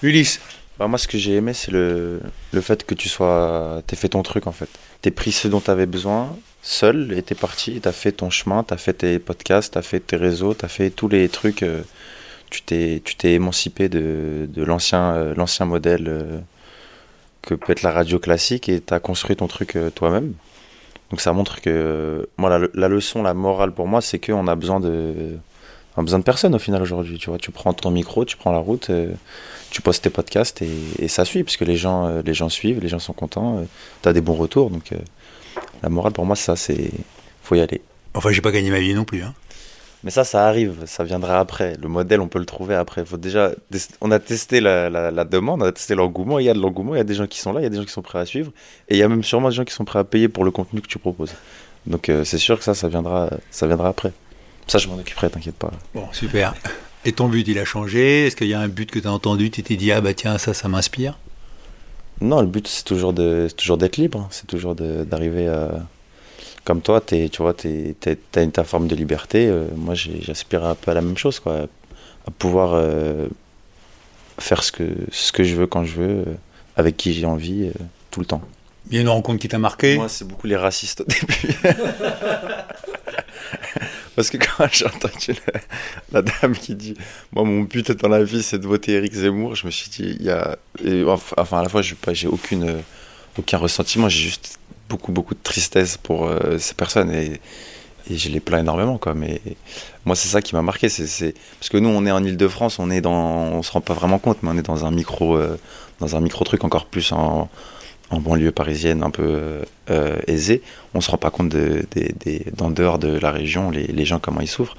Ulysse. 0.01 0.39
Bah, 0.77 0.88
moi, 0.88 0.97
ce 0.97 1.07
que 1.07 1.17
j'ai 1.17 1.35
aimé, 1.35 1.53
c'est 1.53 1.71
le, 1.71 2.21
le 2.53 2.61
fait 2.61 2.85
que 2.85 2.95
tu 2.95 3.09
sois. 3.09 3.81
T'aies 3.88 3.95
fait 3.95 4.09
ton 4.09 4.23
truc, 4.23 4.47
en 4.47 4.51
fait. 4.51 4.69
T'es 5.01 5.11
pris 5.11 5.31
ce 5.31 5.47
dont 5.47 5.59
t'avais 5.59 5.85
besoin, 5.85 6.35
seul, 6.61 7.13
et 7.17 7.21
t'es 7.21 7.35
parti. 7.35 7.79
T'as 7.81 7.91
fait 7.91 8.11
ton 8.13 8.29
chemin, 8.29 8.63
t'as 8.63 8.77
fait 8.77 8.94
tes 8.94 9.19
podcasts, 9.19 9.73
t'as 9.73 9.81
fait 9.81 10.00
tes 10.00 10.15
réseaux, 10.15 10.53
t'as 10.53 10.67
fait 10.69 10.89
tous 10.89 11.07
les 11.09 11.27
trucs. 11.29 11.63
euh, 11.63 11.81
tu 12.50 12.61
t'es 12.63 13.01
tu 13.06 13.15
t'es 13.15 13.33
émancipé 13.33 13.89
de, 13.89 14.47
de 14.50 14.63
l'ancien 14.63 15.13
euh, 15.13 15.33
l'ancien 15.35 15.65
modèle 15.67 16.07
euh, 16.07 16.39
que 17.41 17.53
peut 17.56 17.71
être 17.73 17.83
la 17.83 17.91
radio 17.91 18.19
classique, 18.19 18.69
et 18.69 18.79
t'as 18.81 19.00
construit 19.00 19.35
ton 19.35 19.47
truc 19.47 19.75
euh, 19.75 19.89
toi-même. 19.89 20.33
Donc, 21.11 21.21
ça 21.21 21.33
montre 21.33 21.59
que. 21.61 22.27
moi, 22.38 22.50
la, 22.57 22.67
la 22.73 22.88
leçon, 22.88 23.23
la 23.23 23.33
morale 23.33 23.73
pour 23.73 23.88
moi, 23.88 24.01
c'est 24.01 24.19
qu'on 24.19 24.47
a 24.47 24.56
besoin 24.56 24.79
de. 24.79 25.38
On 26.00 26.01
a 26.01 26.06
besoin 26.06 26.19
de 26.19 26.24
personne 26.24 26.56
au 26.56 26.60
final 26.60 26.81
aujourd'hui, 26.81 27.18
tu 27.18 27.30
vois. 27.30 27.38
Tu 27.38 27.51
prends 27.51 27.74
ton 27.74 27.92
micro, 27.92 28.24
tu 28.24 28.38
prends 28.38 28.54
la 28.54 28.60
route, 28.60 28.90
euh, 28.90 29.12
tu 29.69 29.81
postes 29.81 30.01
tes 30.06 30.10
podcasts 30.10 30.62
et, 30.62 30.69
et 30.98 31.10
ça 31.10 31.25
suit, 31.25 31.44
puisque 31.44 31.60
les 31.66 31.75
gens, 31.75 32.07
euh, 32.07 32.22
les 32.25 32.34
gens 32.34 32.48
suivent, 32.48 32.80
les 32.80 32.88
gens 32.88 33.00
sont 33.00 33.12
contents, 33.12 33.66
tu 34.01 34.07
as 34.07 34.13
des 34.13 34.22
bons 34.22 34.36
retours. 34.36 34.69
Donc 34.69 34.94
euh, 34.94 34.98
la 35.84 35.90
morale 35.90 36.13
pour 36.13 36.26
moi, 36.26 36.38
ça, 36.38 36.56
c'est. 36.56 36.92
faut 37.44 37.56
y 37.56 37.59
aller. 37.59 37.81
Enfin, 38.14 38.31
j'ai 38.31 38.40
pas 38.40 38.52
gagné 38.52 38.69
ma 38.71 38.80
vie 38.80 38.94
non 38.94 39.04
plus. 39.04 39.23
Hein. 39.23 39.33
Mais 40.06 40.12
ça, 40.12 40.23
ça 40.23 40.47
arrive, 40.47 40.83
ça 40.85 41.04
viendra 41.04 41.38
après. 41.42 41.76
Le 41.81 41.90
modèle, 41.90 42.21
on 42.21 42.30
peut 42.30 42.40
le 42.40 42.45
trouver 42.45 42.76
après. 42.76 43.04
Faut 43.04 43.18
déjà, 43.18 43.52
on 44.00 44.09
a 44.12 44.19
testé 44.19 44.62
la, 44.62 44.90
la- 44.90 45.12
la 45.12 45.26
demande, 45.26 45.62
on 45.62 45.66
a 45.66 45.71
testé 45.73 45.95
l'engouement. 45.95 46.40
Il 46.40 46.45
y 46.45 46.50
a 46.50 46.54
de 46.54 46.59
l'engouement, 46.59 46.95
il 46.95 47.00
y 47.00 47.02
a 47.02 47.04
des 47.04 47.16
gens 47.16 47.28
qui 47.28 47.40
sont 47.42 47.52
là, 47.52 47.59
il 47.59 47.64
y 47.64 47.68
a 47.68 47.69
des 47.69 47.76
gens 47.76 47.83
qui 47.83 47.92
sont 47.92 48.02
prêts 48.02 48.19
à 48.19 48.26
suivre, 48.26 48.54
et 48.88 48.95
il 48.95 49.00
y 49.00 49.04
a 49.04 49.09
même 49.09 49.26
sûrement 49.26 49.50
des 49.50 49.56
gens 49.56 49.66
qui 49.66 49.73
sont 49.73 49.83
prêts 49.83 50.00
à 50.00 50.06
payer 50.06 50.30
pour 50.30 50.45
le 50.45 50.52
contenu 50.52 50.80
que 50.80 50.88
tu 50.88 50.97
proposes. 50.97 51.33
Donc 51.88 52.07
euh, 52.07 52.23
c'est 52.23 52.38
sûr 52.38 52.57
que 52.57 52.64
ça, 52.64 52.73
ça 52.73 52.88
viendra, 52.88 53.30
ça 53.52 53.68
viendra 53.68 53.90
après. 53.90 54.14
Ça, 54.69 54.78
je 54.78 54.88
m'en 54.88 54.95
occuperai, 54.97 55.30
t'inquiète 55.30 55.56
pas. 55.56 55.71
Bon, 55.94 56.07
super. 56.14 56.54
Et 57.06 57.11
ton 57.11 57.28
but, 57.28 57.47
il 57.47 57.57
a 57.59 57.66
changé? 57.66 58.28
Est-ce 58.28 58.35
qu'il 58.35 58.47
y 58.47 58.54
a 58.54 58.59
un 58.59 58.68
but 58.68 58.90
que 58.92 58.99
tu 58.99 59.07
as 59.07 59.11
entendu 59.11 59.49
Tu 59.52 59.64
t'es 59.64 59.76
dit, 59.76 59.92
ah 59.92 59.99
bah 59.99 60.14
tiens, 60.14 60.38
ça, 60.38 60.54
ça 60.54 60.68
m'inspire? 60.68 61.18
Non, 62.21 62.42
le 62.42 62.47
but 62.47 62.68
c'est 62.68 62.83
toujours 62.83 63.14
de, 63.14 63.45
c'est 63.49 63.56
toujours 63.56 63.78
d'être 63.78 63.97
libre. 63.97 64.28
C'est 64.31 64.45
toujours 64.47 64.76
de- 64.76 65.04
d'arriver 65.06 65.47
à, 65.47 65.69
comme 66.66 66.81
toi, 66.81 66.99
t'es, 67.02 67.30
tu 67.30 67.42
vois, 67.42 67.54
t'es, 67.54 67.95
t'es- 67.99 68.18
t'as 68.31 68.44
une 68.44 68.52
ta 68.52 68.64
forme 68.64 68.88
de 68.88 68.95
liberté. 68.95 69.47
euh, 69.47 69.66
moi, 69.76 69.95
j'ai- 69.95 70.21
j'aspire 70.21 70.66
un 70.66 70.76
peu 70.76 70.92
à 70.92 70.94
la 70.94 71.02
même 71.02 71.18
chose, 71.18 71.40
quoi, 71.40 71.61
à 72.28 72.31
pouvoir 72.38 72.71
euh, 72.73 73.28
faire 74.38 74.61
ce 74.64 74.71
que 74.73 74.83
ce 75.11 75.31
que 75.31 75.44
je 75.45 75.56
veux 75.56 75.66
quand 75.68 75.85
je 75.85 75.95
veux, 75.95 76.09
euh, 76.19 76.26
avec 76.76 76.97
qui 76.97 77.14
j'ai 77.14 77.26
envie, 77.26 77.68
euh, 77.68 77.71
tout 78.11 78.19
le 78.19 78.26
temps. 78.26 78.42
Il 78.90 78.95
y 78.95 78.97
a 78.97 79.02
une 79.02 79.09
rencontre 79.09 79.40
qui 79.40 79.47
t'a 79.47 79.57
marqué? 79.59 79.95
Moi, 79.95 80.09
c'est 80.09 80.28
beaucoup 80.28 80.47
les 80.47 80.56
racistes 80.57 81.02
au 81.02 81.06
début. 81.06 81.56
Parce 84.19 84.31
que 84.31 84.38
quand 84.57 84.68
j'ai 84.69 84.85
entendu 84.85 85.33
la, 86.11 86.21
dame 86.21 86.52
qui 86.52 86.76
dit 86.76 86.94
Moi, 87.31 87.45
mon 87.45 87.61
but 87.61 87.94
dans 87.94 88.09
la 88.09 88.21
vie, 88.21 88.44
c'est 88.44 88.59
de 88.59 88.68
voter 88.68 88.92
Eric 88.95 89.14
Zemmour, 89.14 89.56
je 89.56 89.66
me 89.66 89.71
suis 89.71 89.90
dit 89.90 90.18
il 90.19 90.26
y 90.26 90.30
a. 90.30 90.57
enfin, 91.38 91.59
à 91.59 91.64
la 91.64 91.69
fois, 91.69 91.81
j'ai 91.81 92.28
aucun 92.28 93.57
ressentiment, 93.57 94.09
j'ai 94.09 94.23
juste 94.23 94.59
beaucoup, 94.90 95.14
beaucoup 95.14 95.35
de 95.35 95.40
tristesse 95.42 95.95
pour 95.95 96.28
euh, 96.28 96.57
ces 96.57 96.73
personnes 96.73 97.11
et, 97.11 97.40
et 98.09 98.18
je 98.18 98.28
les 98.28 98.42
plains 98.42 98.59
énormément. 98.59 98.97
Quoi. 98.97 99.14
Mais 99.14 99.42
moi, 100.04 100.18
c'est 100.18 100.28
ça 100.28 100.42
qui 100.42 100.54
m'a 100.54 100.64
marqué. 100.64 100.90
Parce 100.90 101.69
que 101.69 101.78
nous, 101.78 101.88
on 101.88 102.06
est 102.06 102.11
en 102.11 102.21
Ile-de-France, 102.21 102.78
on 102.80 102.92
est 102.92 102.99
dans. 102.99 103.14
On 103.14 103.64
se 103.64 103.71
rend 103.71 103.80
pas 103.80 103.94
vraiment 103.94 104.19
compte, 104.19 104.40
mais 104.44 104.49
on 104.52 104.57
est 104.57 104.68
dans 104.68 104.83
un 104.83 104.92
micro, 104.92 105.38
euh, 105.38 105.57
dans 106.02 106.18
un 106.18 106.19
micro 106.19 106.44
truc 106.44 106.66
encore 106.66 106.88
plus 106.88 107.14
en 107.14 107.49
en 108.09 108.19
banlieue 108.19 108.51
parisienne 108.51 109.04
un 109.04 109.11
peu 109.11 109.61
euh, 109.89 110.19
aisée, 110.28 110.61
on 110.94 111.01
se 111.01 111.11
rend 111.11 111.18
pas 111.18 111.30
compte 111.31 111.49
de, 111.49 111.85
des- 111.94 112.44
d'en 112.56 112.71
dehors 112.71 112.99
de 112.99 113.18
la 113.19 113.31
région, 113.31 113.69
les, 113.69 113.87
les 113.87 114.06
gens 114.06 114.19
comment 114.19 114.42
ils 114.42 114.47
souffrent. 114.47 114.75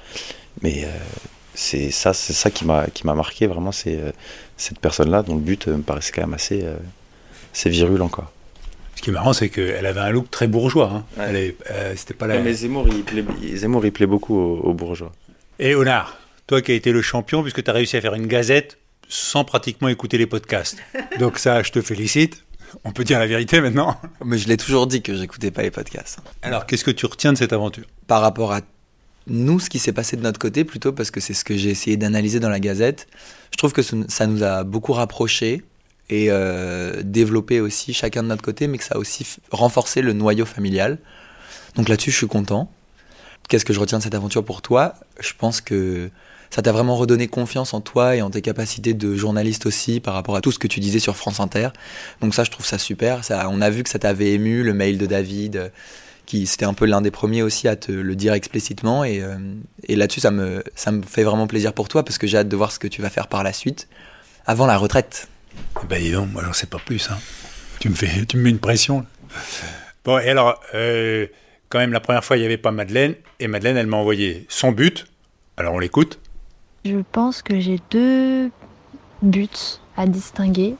Mais 0.61 0.83
euh, 0.83 0.87
c'est 1.53 1.91
ça, 1.91 2.13
c'est 2.13 2.33
ça 2.33 2.49
qui 2.51 2.65
m'a 2.65 2.87
qui 2.87 3.05
m'a 3.05 3.13
marqué 3.15 3.47
vraiment, 3.47 3.71
c'est 3.71 3.95
euh, 3.97 4.11
cette 4.57 4.79
personne-là 4.79 5.23
dont 5.23 5.35
le 5.35 5.41
but 5.41 5.67
me 5.67 5.81
paraissait 5.81 6.11
quand 6.13 6.21
même 6.21 6.33
assez 6.33 6.61
euh, 6.63 6.75
c'est 7.53 7.69
virulent 7.69 8.09
quoi. 8.09 8.31
Ce 8.95 9.01
qui 9.01 9.09
est 9.09 9.13
marrant, 9.13 9.33
c'est 9.33 9.49
qu'elle 9.49 9.85
avait 9.85 9.99
un 10.01 10.11
look 10.11 10.29
très 10.29 10.47
bourgeois. 10.47 10.91
Hein. 10.93 11.03
Ouais. 11.17 11.25
Elle 11.29 11.35
est- 11.37 11.55
euh, 11.71 11.93
c'était 11.95 12.13
pas 12.13 12.27
la... 12.27 12.39
mais 12.39 12.53
Zemmour 12.53 12.87
il, 12.89 13.03
plaît, 13.03 13.23
Zemmour, 13.55 13.85
il 13.85 13.91
plaît 13.91 14.05
beaucoup 14.05 14.35
aux, 14.37 14.59
aux 14.59 14.73
bourgeois. 14.73 15.11
Et 15.59 15.73
Honard, 15.73 16.17
toi 16.47 16.61
qui 16.61 16.71
as 16.71 16.75
été 16.75 16.91
le 16.91 17.01
champion, 17.01 17.41
puisque 17.41 17.63
tu 17.63 17.69
as 17.69 17.73
réussi 17.73 17.95
à 17.97 18.01
faire 18.01 18.13
une 18.13 18.27
gazette 18.27 18.77
sans 19.07 19.43
pratiquement 19.43 19.87
écouter 19.87 20.17
les 20.17 20.27
podcasts. 20.27 20.77
Donc 21.19 21.37
ça, 21.39 21.63
je 21.63 21.71
te 21.71 21.81
félicite. 21.81 22.43
On 22.83 22.91
peut 22.91 23.03
dire 23.03 23.19
la 23.19 23.27
vérité 23.27 23.61
maintenant. 23.61 23.99
Mais 24.23 24.37
je 24.37 24.47
l'ai 24.47 24.57
toujours 24.57 24.87
dit 24.87 25.01
que 25.01 25.15
j'écoutais 25.15 25.51
pas 25.51 25.61
les 25.61 25.71
podcasts. 25.71 26.19
Alors, 26.41 26.65
qu'est-ce 26.65 26.83
que 26.83 26.91
tu 26.91 27.05
retiens 27.05 27.33
de 27.33 27.37
cette 27.37 27.53
aventure? 27.53 27.85
Par 28.07 28.21
rapport 28.21 28.53
à 28.53 28.61
nous, 29.27 29.59
ce 29.59 29.69
qui 29.69 29.79
s'est 29.79 29.93
passé 29.93 30.17
de 30.17 30.21
notre 30.21 30.39
côté, 30.39 30.63
plutôt 30.63 30.91
parce 30.91 31.11
que 31.11 31.19
c'est 31.19 31.33
ce 31.33 31.45
que 31.45 31.55
j'ai 31.55 31.69
essayé 31.69 31.97
d'analyser 31.97 32.39
dans 32.39 32.49
la 32.49 32.59
Gazette, 32.59 33.07
je 33.51 33.57
trouve 33.57 33.73
que 33.73 33.81
ça 33.81 34.27
nous 34.27 34.43
a 34.43 34.63
beaucoup 34.63 34.93
rapprochés 34.93 35.63
et 36.09 36.27
euh, 36.29 37.01
développé 37.03 37.61
aussi 37.61 37.93
chacun 37.93 38.23
de 38.23 38.27
notre 38.27 38.41
côté, 38.41 38.67
mais 38.67 38.77
que 38.77 38.83
ça 38.83 38.95
a 38.95 38.97
aussi 38.97 39.25
renforcé 39.51 40.01
le 40.01 40.13
noyau 40.13 40.45
familial. 40.45 40.97
Donc 41.75 41.87
là-dessus, 41.87 42.11
je 42.11 42.17
suis 42.17 42.27
content. 42.27 42.71
Qu'est-ce 43.47 43.65
que 43.65 43.73
je 43.73 43.79
retiens 43.79 43.99
de 43.99 44.03
cette 44.03 44.15
aventure 44.15 44.43
pour 44.43 44.61
toi? 44.61 44.95
Je 45.19 45.33
pense 45.37 45.61
que 45.61 46.09
ça 46.51 46.61
t'a 46.61 46.71
vraiment 46.71 46.95
redonné 46.95 47.27
confiance 47.27 47.73
en 47.73 47.81
toi 47.81 48.15
et 48.15 48.21
en 48.21 48.29
tes 48.29 48.41
capacités 48.41 48.93
de 48.93 49.15
journaliste 49.15 49.65
aussi 49.65 50.01
par 50.01 50.13
rapport 50.13 50.35
à 50.35 50.41
tout 50.41 50.51
ce 50.51 50.59
que 50.59 50.67
tu 50.67 50.81
disais 50.81 50.99
sur 50.99 51.15
France 51.15 51.39
Inter. 51.39 51.69
Donc 52.19 52.35
ça, 52.35 52.43
je 52.43 52.51
trouve 52.51 52.65
ça 52.65 52.77
super. 52.77 53.21
On 53.49 53.61
a 53.61 53.69
vu 53.69 53.83
que 53.83 53.89
ça 53.89 53.99
t'avait 53.99 54.33
ému, 54.33 54.61
le 54.61 54.73
mail 54.73 54.97
de 54.97 55.05
David, 55.05 55.55
euh, 55.55 55.69
qui 56.25 56.45
c'était 56.45 56.65
un 56.65 56.73
peu 56.73 56.85
l'un 56.85 57.01
des 57.01 57.09
premiers 57.09 57.41
aussi 57.41 57.69
à 57.69 57.77
te 57.77 57.91
le 57.91 58.15
dire 58.15 58.33
explicitement. 58.33 59.05
Et, 59.05 59.21
euh, 59.21 59.37
et 59.87 59.95
là-dessus, 59.95 60.19
ça 60.19 60.31
me, 60.31 60.61
ça 60.75 60.91
me 60.91 61.01
fait 61.03 61.23
vraiment 61.23 61.47
plaisir 61.47 61.73
pour 61.73 61.87
toi 61.87 62.03
parce 62.03 62.17
que 62.17 62.27
j'ai 62.27 62.37
hâte 62.37 62.49
de 62.49 62.55
voir 62.57 62.71
ce 62.73 62.79
que 62.79 62.87
tu 62.87 63.01
vas 63.01 63.09
faire 63.09 63.27
par 63.27 63.43
la 63.43 63.53
suite, 63.53 63.87
avant 64.45 64.65
la 64.65 64.77
retraite. 64.77 65.29
Ben 65.89 66.01
dis 66.01 66.11
donc, 66.11 66.31
moi 66.31 66.43
j'en 66.45 66.53
sais 66.53 66.67
pas 66.67 66.79
plus. 66.79 67.09
Hein. 67.09 67.17
Tu, 67.79 67.89
me 67.89 67.95
fais, 67.95 68.25
tu 68.25 68.37
me 68.37 68.43
mets 68.43 68.49
une 68.49 68.59
pression. 68.59 69.05
Bon, 70.03 70.19
et 70.19 70.29
alors, 70.29 70.61
euh, 70.73 71.27
quand 71.69 71.79
même, 71.79 71.93
la 71.93 71.99
première 71.99 72.23
fois, 72.23 72.37
il 72.37 72.41
n'y 72.41 72.45
avait 72.45 72.57
pas 72.57 72.71
Madeleine. 72.71 73.15
Et 73.39 73.47
Madeleine, 73.47 73.77
elle 73.77 73.87
m'a 73.87 73.97
envoyé 73.97 74.45
son 74.49 74.71
but. 74.71 75.07
Alors 75.57 75.73
on 75.73 75.79
l'écoute. 75.79 76.19
Je 76.83 76.97
pense 77.11 77.41
que 77.41 77.59
j'ai 77.59 77.79
deux 77.91 78.51
buts 79.21 79.49
à 79.95 80.07
distinguer. 80.07 80.75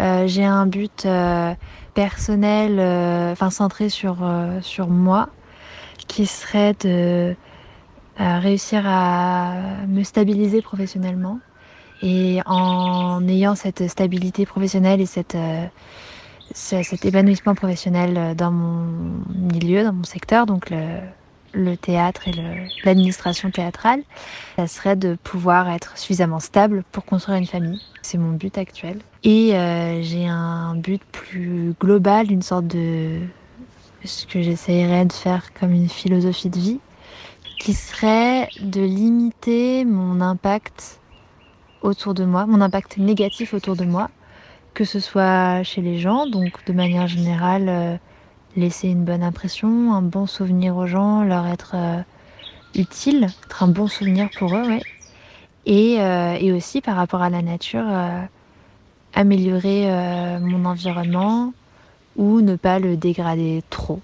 Euh, 0.00 0.26
j'ai 0.26 0.44
un 0.44 0.66
but 0.66 1.06
euh, 1.06 1.54
personnel, 1.94 2.78
euh, 2.80 3.32
enfin 3.32 3.50
centré 3.50 3.88
sur, 3.88 4.24
euh, 4.24 4.60
sur 4.62 4.88
moi, 4.88 5.30
qui 6.08 6.26
serait 6.26 6.74
de 6.80 7.36
euh, 8.20 8.38
réussir 8.40 8.82
à 8.86 9.54
me 9.88 10.02
stabiliser 10.04 10.62
professionnellement. 10.62 11.40
Et 12.02 12.40
en 12.46 13.26
ayant 13.28 13.54
cette 13.56 13.88
stabilité 13.88 14.46
professionnelle 14.46 15.00
et 15.00 15.06
cette, 15.06 15.36
ce- 16.54 16.82
cet 16.82 17.04
épanouissement 17.04 17.54
professionnel 17.54 18.34
dans 18.36 18.50
mon 18.52 19.22
milieu, 19.34 19.84
dans 19.84 19.92
mon 19.92 20.04
secteur, 20.04 20.46
donc 20.46 20.70
le, 20.70 20.98
le 21.52 21.76
théâtre 21.76 22.28
et 22.28 22.32
l'administration 22.84 23.50
théâtrale, 23.50 24.02
ça 24.56 24.66
serait 24.66 24.96
de 24.96 25.16
pouvoir 25.22 25.68
être 25.70 25.96
suffisamment 25.98 26.40
stable 26.40 26.84
pour 26.92 27.04
construire 27.04 27.38
une 27.38 27.46
famille. 27.46 27.78
C'est 28.02 28.18
mon 28.18 28.32
but 28.32 28.56
actuel. 28.58 28.98
Et 29.24 29.56
euh, 29.56 30.00
j'ai 30.02 30.26
un 30.26 30.74
but 30.74 31.02
plus 31.12 31.74
global, 31.80 32.30
une 32.30 32.42
sorte 32.42 32.66
de... 32.66 33.20
ce 34.04 34.26
que 34.26 34.40
j'essayerais 34.40 35.04
de 35.04 35.12
faire 35.12 35.52
comme 35.52 35.72
une 35.72 35.88
philosophie 35.88 36.50
de 36.50 36.58
vie, 36.58 36.80
qui 37.58 37.74
serait 37.74 38.52
de 38.60 38.80
limiter 38.80 39.84
mon 39.84 40.20
impact 40.20 41.00
autour 41.80 42.14
de 42.14 42.24
moi, 42.24 42.46
mon 42.46 42.60
impact 42.60 42.98
négatif 42.98 43.52
autour 43.54 43.76
de 43.76 43.84
moi, 43.84 44.10
que 44.74 44.84
ce 44.84 45.00
soit 45.00 45.62
chez 45.64 45.82
les 45.82 45.98
gens, 45.98 46.26
donc 46.26 46.64
de 46.66 46.72
manière 46.72 47.08
générale, 47.08 47.68
euh, 47.68 47.96
laisser 48.56 48.88
une 48.88 49.04
bonne 49.04 49.22
impression, 49.22 49.94
un 49.94 50.02
bon 50.02 50.26
souvenir 50.26 50.76
aux 50.76 50.86
gens, 50.86 51.22
leur 51.24 51.46
être... 51.46 51.72
euh, 51.74 52.02
utile, 52.74 53.28
être 53.46 53.62
un 53.62 53.68
bon 53.68 53.88
souvenir 53.88 54.28
pour 54.38 54.54
eux, 54.54 54.62
ouais. 54.62 54.82
Et, 55.64 56.00
euh, 56.00 56.36
et 56.38 56.52
aussi 56.52 56.82
par 56.82 56.96
rapport 56.96 57.22
à 57.22 57.30
la 57.30 57.40
nature, 57.40 57.84
euh, 57.88 58.20
améliorer 59.14 59.88
mon 60.40 60.66
environnement 60.66 61.54
ou 62.16 62.42
ne 62.42 62.56
pas 62.56 62.78
le 62.78 62.96
dégrader 62.96 63.64
trop. 63.70 64.00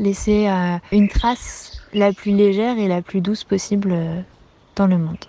Laisser 0.00 0.48
une 0.90 1.08
trace 1.08 1.80
la 1.94 2.12
plus 2.12 2.32
légère 2.32 2.76
et 2.76 2.88
la 2.88 3.02
plus 3.02 3.20
douce 3.20 3.44
possible 3.44 3.96
dans 4.74 4.88
le 4.88 4.98
monde. 4.98 5.24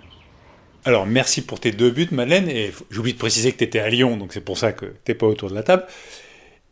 Alors, 0.84 1.06
merci 1.06 1.46
pour 1.46 1.60
tes 1.60 1.72
deux 1.72 1.92
buts, 1.92 2.10
Madeleine. 2.12 2.50
Et 2.50 2.74
j'oublie 2.90 3.14
de 3.14 3.20
préciser 3.20 3.52
que 3.52 3.58
tu 3.58 3.64
étais 3.66 3.80
à 3.80 3.90
Lyon, 3.90 4.18
donc 4.18 4.34
c'est 4.34 4.42
pour 4.42 4.58
ça 4.58 4.74
que 4.74 4.94
tu 5.06 5.14
pas 5.16 5.28
autour 5.28 5.50
de 5.52 5.56
la 5.56 5.64
table. 5.64 5.86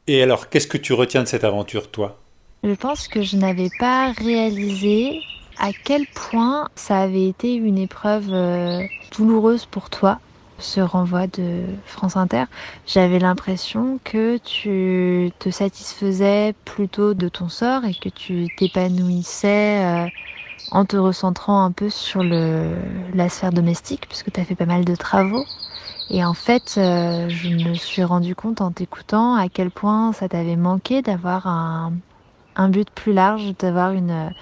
Et 0.08 0.24
alors, 0.24 0.50
qu'est-ce 0.50 0.66
que 0.68 0.80
tu 0.80 0.94
retiens 0.94 1.22
de 1.22 1.28
cette 1.28 1.44
aventure, 1.44 1.92
toi? 1.92 2.26
Je 2.64 2.74
pense 2.74 3.08
que 3.08 3.22
je 3.22 3.38
n'avais 3.38 3.70
pas 3.70 4.12
réalisé 4.12 5.24
à 5.58 5.72
quel 5.74 6.06
point 6.08 6.68
ça 6.76 7.02
avait 7.02 7.28
été 7.28 7.54
une 7.54 7.78
épreuve 7.78 8.30
euh, 8.34 8.88
douloureuse 9.16 9.66
pour 9.68 9.90
toi, 9.90 10.20
ce 10.58 10.80
renvoi 10.82 11.28
de 11.28 11.66
France 11.86 12.18
Inter. 12.18 12.46
J'avais 12.86 13.20
l'impression 13.20 14.00
que 14.04 14.38
tu 14.38 15.32
te 15.40 15.50
satisfaisais 15.50 16.54
plutôt 16.66 17.14
de 17.14 17.30
ton 17.30 17.50
sort 17.50 17.86
et 17.86 17.94
que 17.96 18.10
tu 18.10 18.50
t'épanouissais 18.50 19.86
euh, 19.86 20.10
en 20.72 20.86
te 20.86 20.98
recentrant 20.98 21.64
un 21.66 21.72
peu 21.72 21.90
sur 21.90 22.24
la 22.24 23.30
sphère 23.30 23.52
domestique, 23.54 24.08
puisque 24.10 24.32
tu 24.32 24.40
as 24.42 24.46
fait 24.46 24.56
pas 24.56 24.66
mal 24.66 24.86
de 24.86 24.96
travaux. 24.96 25.48
Et 26.10 26.24
en 26.24 26.34
fait, 26.34 26.76
euh, 26.78 27.30
je 27.30 27.50
me 27.50 27.76
suis 27.76 28.04
rendu 28.04 28.36
compte 28.36 28.62
en 28.62 28.72
t'écoutant 28.72 29.36
à 29.36 29.50
quel 29.50 29.72
point 29.72 30.14
ça 30.14 30.30
t'avait 30.30 30.56
manqué 30.56 31.02
d'avoir 31.02 31.48
un, 31.48 31.94
un 32.56 32.70
but 32.70 32.90
plus 32.92 33.14
large, 33.14 33.56
d'avoir 33.58 33.92
une, 33.94 34.34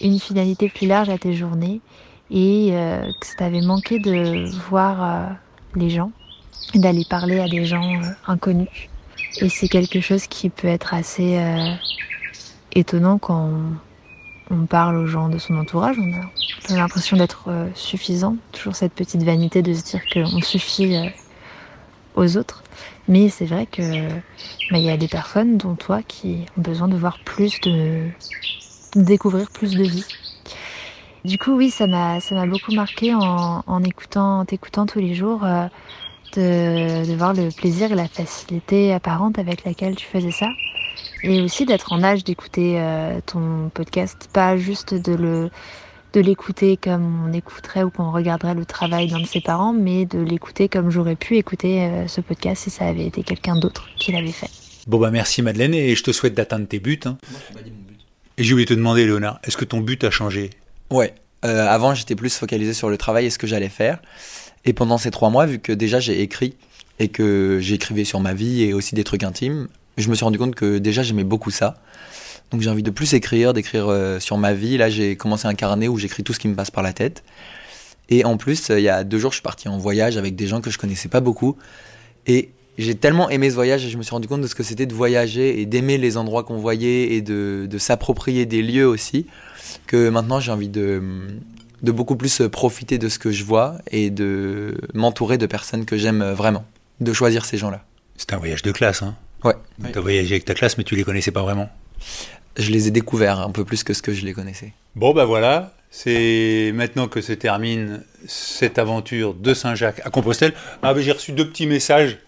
une 0.00 0.20
finalité 0.20 0.68
plus 0.70 0.86
large 0.86 1.10
à 1.10 1.18
tes 1.18 1.34
journées 1.34 1.82
et 2.30 2.70
euh, 2.72 3.12
que 3.20 3.26
ça 3.26 3.34
t'avait 3.36 3.62
manqué 3.62 3.98
de 4.00 4.50
voir 4.54 5.02
euh, 5.02 5.34
les 5.74 5.90
gens 5.90 6.12
d'aller 6.74 7.04
parler 7.04 7.40
à 7.40 7.48
des 7.48 7.64
gens 7.64 8.00
euh, 8.02 8.12
inconnus. 8.26 8.90
Et 9.36 9.48
c'est 9.48 9.68
quelque 9.68 10.00
chose 10.00 10.26
qui 10.28 10.50
peut 10.50 10.68
être 10.68 10.94
assez 10.94 11.38
euh, 11.38 11.74
étonnant 12.72 13.18
quand 13.18 13.72
on 14.50 14.66
parle 14.66 14.96
aux 14.96 15.06
gens 15.06 15.28
de 15.28 15.38
son 15.38 15.56
entourage. 15.56 15.96
On 15.98 16.12
a, 16.12 16.30
on 16.70 16.74
a 16.74 16.78
l'impression 16.78 17.16
d'être 17.16 17.48
euh, 17.48 17.68
suffisant, 17.74 18.36
toujours 18.52 18.74
cette 18.76 18.94
petite 18.94 19.22
vanité 19.22 19.62
de 19.62 19.72
se 19.74 19.82
dire 19.82 20.02
qu'on 20.12 20.40
suffit 20.40 20.96
euh, 20.96 21.08
aux 22.14 22.36
autres. 22.36 22.62
Mais 23.08 23.28
c'est 23.28 23.46
vrai 23.46 23.66
que 23.66 24.08
bah, 24.70 24.78
il 24.78 24.84
y 24.84 24.90
a 24.90 24.96
des 24.96 25.08
personnes, 25.08 25.56
dont 25.56 25.76
toi, 25.76 26.02
qui 26.02 26.46
ont 26.56 26.62
besoin 26.62 26.88
de 26.88 26.96
voir 26.96 27.18
plus 27.18 27.60
de, 27.60 28.08
découvrir 28.94 29.50
plus 29.50 29.76
de 29.76 29.84
vie. 29.84 30.06
Du 31.24 31.38
coup, 31.38 31.52
oui, 31.52 31.70
ça 31.70 31.86
m'a 31.86 32.20
ça 32.20 32.34
m'a 32.34 32.46
beaucoup 32.46 32.72
marqué 32.72 33.14
en, 33.14 33.62
en 33.66 33.82
écoutant 33.82 34.40
en 34.40 34.44
t'écoutant 34.44 34.86
tous 34.86 35.00
les 35.00 35.14
jours 35.14 35.44
euh, 35.44 35.66
de, 36.36 37.06
de 37.06 37.14
voir 37.16 37.34
le 37.34 37.50
plaisir 37.50 37.92
et 37.92 37.94
la 37.94 38.08
facilité 38.08 38.92
apparente 38.92 39.38
avec 39.38 39.64
laquelle 39.64 39.96
tu 39.96 40.06
faisais 40.06 40.30
ça. 40.30 40.54
Et 41.22 41.40
aussi 41.42 41.66
d'être 41.66 41.92
en 41.92 42.02
âge 42.02 42.24
d'écouter 42.24 42.80
euh, 42.80 43.20
ton 43.26 43.70
podcast, 43.74 44.28
pas 44.32 44.56
juste 44.56 44.94
de 44.94 45.14
le 45.14 45.50
de 46.14 46.20
l'écouter 46.20 46.78
comme 46.78 47.28
on 47.28 47.32
écouterait 47.34 47.82
ou 47.82 47.90
qu'on 47.90 48.10
regarderait 48.10 48.54
le 48.54 48.64
travail 48.64 49.08
d'un 49.08 49.20
de 49.20 49.26
ses 49.26 49.42
parents, 49.42 49.74
mais 49.74 50.06
de 50.06 50.18
l'écouter 50.18 50.68
comme 50.68 50.90
j'aurais 50.90 51.16
pu 51.16 51.36
écouter 51.36 51.82
euh, 51.82 52.08
ce 52.08 52.22
podcast 52.22 52.62
si 52.64 52.70
ça 52.70 52.86
avait 52.86 53.06
été 53.06 53.22
quelqu'un 53.22 53.56
d'autre 53.56 53.88
qui 53.98 54.12
l'avait 54.12 54.32
fait. 54.32 54.48
Bon, 54.86 54.98
bah 54.98 55.10
merci, 55.10 55.42
Madeleine, 55.42 55.74
et 55.74 55.94
je 55.94 56.02
te 56.02 56.12
souhaite 56.12 56.32
d'atteindre 56.32 56.66
tes 56.66 56.80
buts. 56.80 56.98
hein. 57.04 57.18
Et 58.38 58.44
j'ai 58.44 58.54
oublié 58.54 58.64
de 58.64 58.70
te 58.70 58.74
demander, 58.74 59.04
Léonard, 59.04 59.38
est-ce 59.44 59.58
que 59.58 59.66
ton 59.66 59.80
but 59.80 60.02
a 60.04 60.10
changé? 60.10 60.50
Ouais. 60.90 61.14
Euh, 61.44 61.66
avant, 61.66 61.94
j'étais 61.94 62.14
plus 62.16 62.34
focalisé 62.34 62.72
sur 62.72 62.88
le 62.88 62.96
travail 62.96 63.26
et 63.26 63.30
ce 63.30 63.38
que 63.38 63.46
j'allais 63.46 63.68
faire. 63.68 64.00
Et 64.64 64.72
pendant 64.72 64.96
ces 64.96 65.10
trois 65.10 65.28
mois, 65.28 65.44
vu 65.44 65.58
que 65.58 65.72
déjà 65.72 66.00
j'ai 66.00 66.22
écrit 66.22 66.54
et 66.98 67.08
que 67.08 67.58
j'écrivais 67.60 68.04
sur 68.04 68.20
ma 68.20 68.32
vie 68.32 68.62
et 68.62 68.72
aussi 68.72 68.94
des 68.94 69.04
trucs 69.04 69.24
intimes, 69.24 69.68
je 69.98 70.08
me 70.08 70.14
suis 70.14 70.24
rendu 70.24 70.38
compte 70.38 70.54
que 70.54 70.78
déjà 70.78 71.02
j'aimais 71.02 71.24
beaucoup 71.24 71.50
ça. 71.50 71.76
Donc 72.50 72.62
j'ai 72.62 72.70
envie 72.70 72.82
de 72.82 72.90
plus 72.90 73.12
écrire, 73.14 73.52
d'écrire 73.52 73.88
euh, 73.88 74.20
sur 74.20 74.38
ma 74.38 74.54
vie. 74.54 74.78
Là, 74.78 74.88
j'ai 74.88 75.16
commencé 75.16 75.46
un 75.46 75.54
carnet 75.54 75.88
où 75.88 75.98
j'écris 75.98 76.22
tout 76.22 76.32
ce 76.32 76.38
qui 76.38 76.48
me 76.48 76.54
passe 76.54 76.70
par 76.70 76.82
la 76.82 76.92
tête. 76.92 77.22
Et 78.08 78.24
en 78.24 78.36
plus, 78.38 78.70
euh, 78.70 78.80
il 78.80 78.84
y 78.84 78.88
a 78.88 79.04
deux 79.04 79.18
jours, 79.18 79.32
je 79.32 79.36
suis 79.36 79.42
parti 79.42 79.68
en 79.68 79.76
voyage 79.76 80.16
avec 80.16 80.34
des 80.34 80.46
gens 80.46 80.60
que 80.60 80.70
je 80.70 80.78
connaissais 80.78 81.08
pas 81.08 81.20
beaucoup. 81.20 81.56
Et 82.26 82.50
j'ai 82.78 82.94
tellement 82.94 83.28
aimé 83.28 83.50
ce 83.50 83.54
voyage 83.54 83.84
et 83.84 83.90
je 83.90 83.98
me 83.98 84.02
suis 84.02 84.12
rendu 84.12 84.28
compte 84.28 84.40
de 84.40 84.46
ce 84.46 84.54
que 84.54 84.62
c'était 84.62 84.86
de 84.86 84.94
voyager 84.94 85.60
et 85.60 85.66
d'aimer 85.66 85.98
les 85.98 86.16
endroits 86.16 86.44
qu'on 86.44 86.58
voyait 86.58 87.12
et 87.14 87.20
de, 87.20 87.68
s'approprier 87.76 88.46
des 88.46 88.62
lieux 88.62 88.86
aussi, 88.86 89.26
que 89.88 90.08
maintenant 90.08 90.38
j'ai 90.38 90.52
envie 90.52 90.68
de, 90.68 91.02
de 91.82 91.92
beaucoup 91.92 92.14
plus 92.14 92.42
profiter 92.52 92.96
de 92.96 93.08
ce 93.08 93.18
que 93.18 93.32
je 93.32 93.42
vois 93.42 93.78
et 93.90 94.10
de 94.10 94.80
m'entourer 94.94 95.38
de 95.38 95.46
personnes 95.46 95.86
que 95.86 95.96
j'aime 95.96 96.22
vraiment, 96.22 96.64
de 97.00 97.12
choisir 97.12 97.44
ces 97.44 97.58
gens-là. 97.58 97.84
C'était 98.16 98.34
un 98.34 98.38
voyage 98.38 98.62
de 98.62 98.70
classe, 98.70 99.02
hein 99.02 99.16
Ouais. 99.44 99.54
Tu 99.92 99.98
as 99.98 100.00
voyagé 100.00 100.34
avec 100.34 100.44
ta 100.44 100.54
classe, 100.54 100.78
mais 100.78 100.84
tu 100.84 100.96
les 100.96 101.04
connaissais 101.04 101.30
pas 101.30 101.42
vraiment. 101.42 101.70
Je 102.56 102.70
les 102.70 102.88
ai 102.88 102.90
découverts 102.90 103.38
un 103.40 103.50
peu 103.50 103.64
plus 103.64 103.84
que 103.84 103.94
ce 103.94 104.02
que 104.02 104.12
je 104.12 104.24
les 104.24 104.32
connaissais. 104.32 104.72
Bon, 104.96 105.14
bah 105.14 105.24
voilà, 105.24 105.74
c'est 105.90 106.72
maintenant 106.74 107.08
que 107.08 107.20
se 107.20 107.32
termine 107.32 108.02
cette 108.26 108.78
aventure 108.78 109.34
de 109.34 109.54
Saint-Jacques 109.54 110.00
à 110.04 110.10
Compostelle. 110.10 110.54
Ah, 110.82 110.92
bah, 110.92 111.00
j'ai 111.00 111.12
reçu 111.12 111.32
deux 111.32 111.48
petits 111.48 111.66
messages 111.66 112.18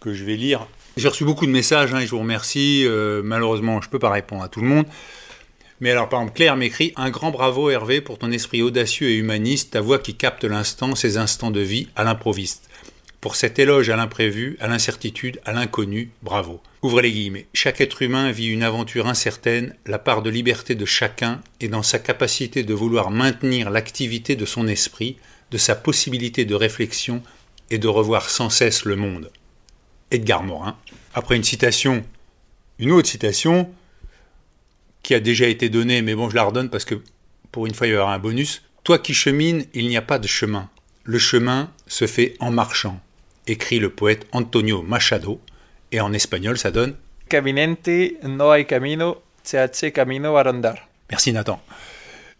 que 0.00 0.12
je 0.14 0.24
vais 0.24 0.36
lire 0.36 0.66
J'ai 0.96 1.08
reçu 1.08 1.24
beaucoup 1.24 1.46
de 1.46 1.50
messages, 1.50 1.92
hein, 1.94 2.00
et 2.00 2.06
je 2.06 2.10
vous 2.10 2.20
remercie. 2.20 2.84
Euh, 2.86 3.22
malheureusement, 3.24 3.80
je 3.80 3.88
ne 3.88 3.90
peux 3.90 3.98
pas 3.98 4.10
répondre 4.10 4.42
à 4.42 4.48
tout 4.48 4.60
le 4.60 4.68
monde. 4.68 4.86
Mais 5.80 5.90
alors, 5.90 6.08
par 6.08 6.20
exemple, 6.20 6.36
Claire 6.36 6.56
m'écrit 6.56 6.92
Un 6.96 7.10
grand 7.10 7.32
bravo, 7.32 7.68
Hervé, 7.68 8.00
pour 8.00 8.18
ton 8.18 8.30
esprit 8.30 8.62
audacieux 8.62 9.10
et 9.10 9.16
humaniste, 9.16 9.72
ta 9.72 9.80
voix 9.80 9.98
qui 9.98 10.14
capte 10.14 10.44
l'instant, 10.44 10.94
ces 10.94 11.16
instants 11.16 11.50
de 11.50 11.60
vie 11.60 11.88
à 11.96 12.04
l'improviste. 12.04 12.68
Pour 13.22 13.36
cet 13.36 13.60
éloge 13.60 13.88
à 13.88 13.94
l'imprévu, 13.94 14.56
à 14.58 14.66
l'incertitude, 14.66 15.40
à 15.44 15.52
l'inconnu, 15.52 16.10
bravo. 16.24 16.60
Ouvrez 16.82 17.02
les 17.02 17.12
guillemets. 17.12 17.46
Chaque 17.54 17.80
être 17.80 18.02
humain 18.02 18.32
vit 18.32 18.48
une 18.48 18.64
aventure 18.64 19.06
incertaine, 19.06 19.76
la 19.86 20.00
part 20.00 20.22
de 20.22 20.28
liberté 20.28 20.74
de 20.74 20.84
chacun 20.84 21.40
est 21.60 21.68
dans 21.68 21.84
sa 21.84 22.00
capacité 22.00 22.64
de 22.64 22.74
vouloir 22.74 23.12
maintenir 23.12 23.70
l'activité 23.70 24.34
de 24.34 24.44
son 24.44 24.66
esprit, 24.66 25.18
de 25.52 25.56
sa 25.56 25.76
possibilité 25.76 26.44
de 26.44 26.56
réflexion 26.56 27.22
et 27.70 27.78
de 27.78 27.86
revoir 27.86 28.28
sans 28.28 28.50
cesse 28.50 28.84
le 28.84 28.96
monde. 28.96 29.30
Edgar 30.10 30.42
Morin. 30.42 30.76
Après 31.14 31.36
une 31.36 31.44
citation, 31.44 32.04
une 32.80 32.90
autre 32.90 33.08
citation, 33.08 33.72
qui 35.04 35.14
a 35.14 35.20
déjà 35.20 35.46
été 35.46 35.68
donnée, 35.68 36.02
mais 36.02 36.16
bon, 36.16 36.28
je 36.28 36.34
la 36.34 36.42
redonne 36.42 36.70
parce 36.70 36.84
que 36.84 37.00
pour 37.52 37.66
une 37.66 37.74
fois, 37.74 37.86
il 37.86 37.92
y 37.92 37.96
aura 37.96 38.14
un 38.14 38.18
bonus. 38.18 38.62
Toi 38.82 38.98
qui 38.98 39.14
chemines, 39.14 39.64
il 39.74 39.86
n'y 39.86 39.96
a 39.96 40.02
pas 40.02 40.18
de 40.18 40.26
chemin. 40.26 40.68
Le 41.04 41.20
chemin 41.20 41.70
se 41.86 42.08
fait 42.08 42.34
en 42.40 42.50
marchant 42.50 43.00
écrit 43.46 43.78
le 43.78 43.90
poète 43.90 44.26
Antonio 44.32 44.82
Machado, 44.82 45.40
et 45.90 46.00
en 46.00 46.12
espagnol 46.12 46.58
ça 46.58 46.70
donne 46.70 46.96
Caminente 47.28 47.88
no 48.22 48.50
hay 48.50 48.66
camino, 48.66 49.22
se 49.42 49.56
hace 49.56 49.92
camino 49.92 50.36
a 50.36 50.50
andar. 50.50 50.88
Merci 51.10 51.32
Nathan. 51.32 51.62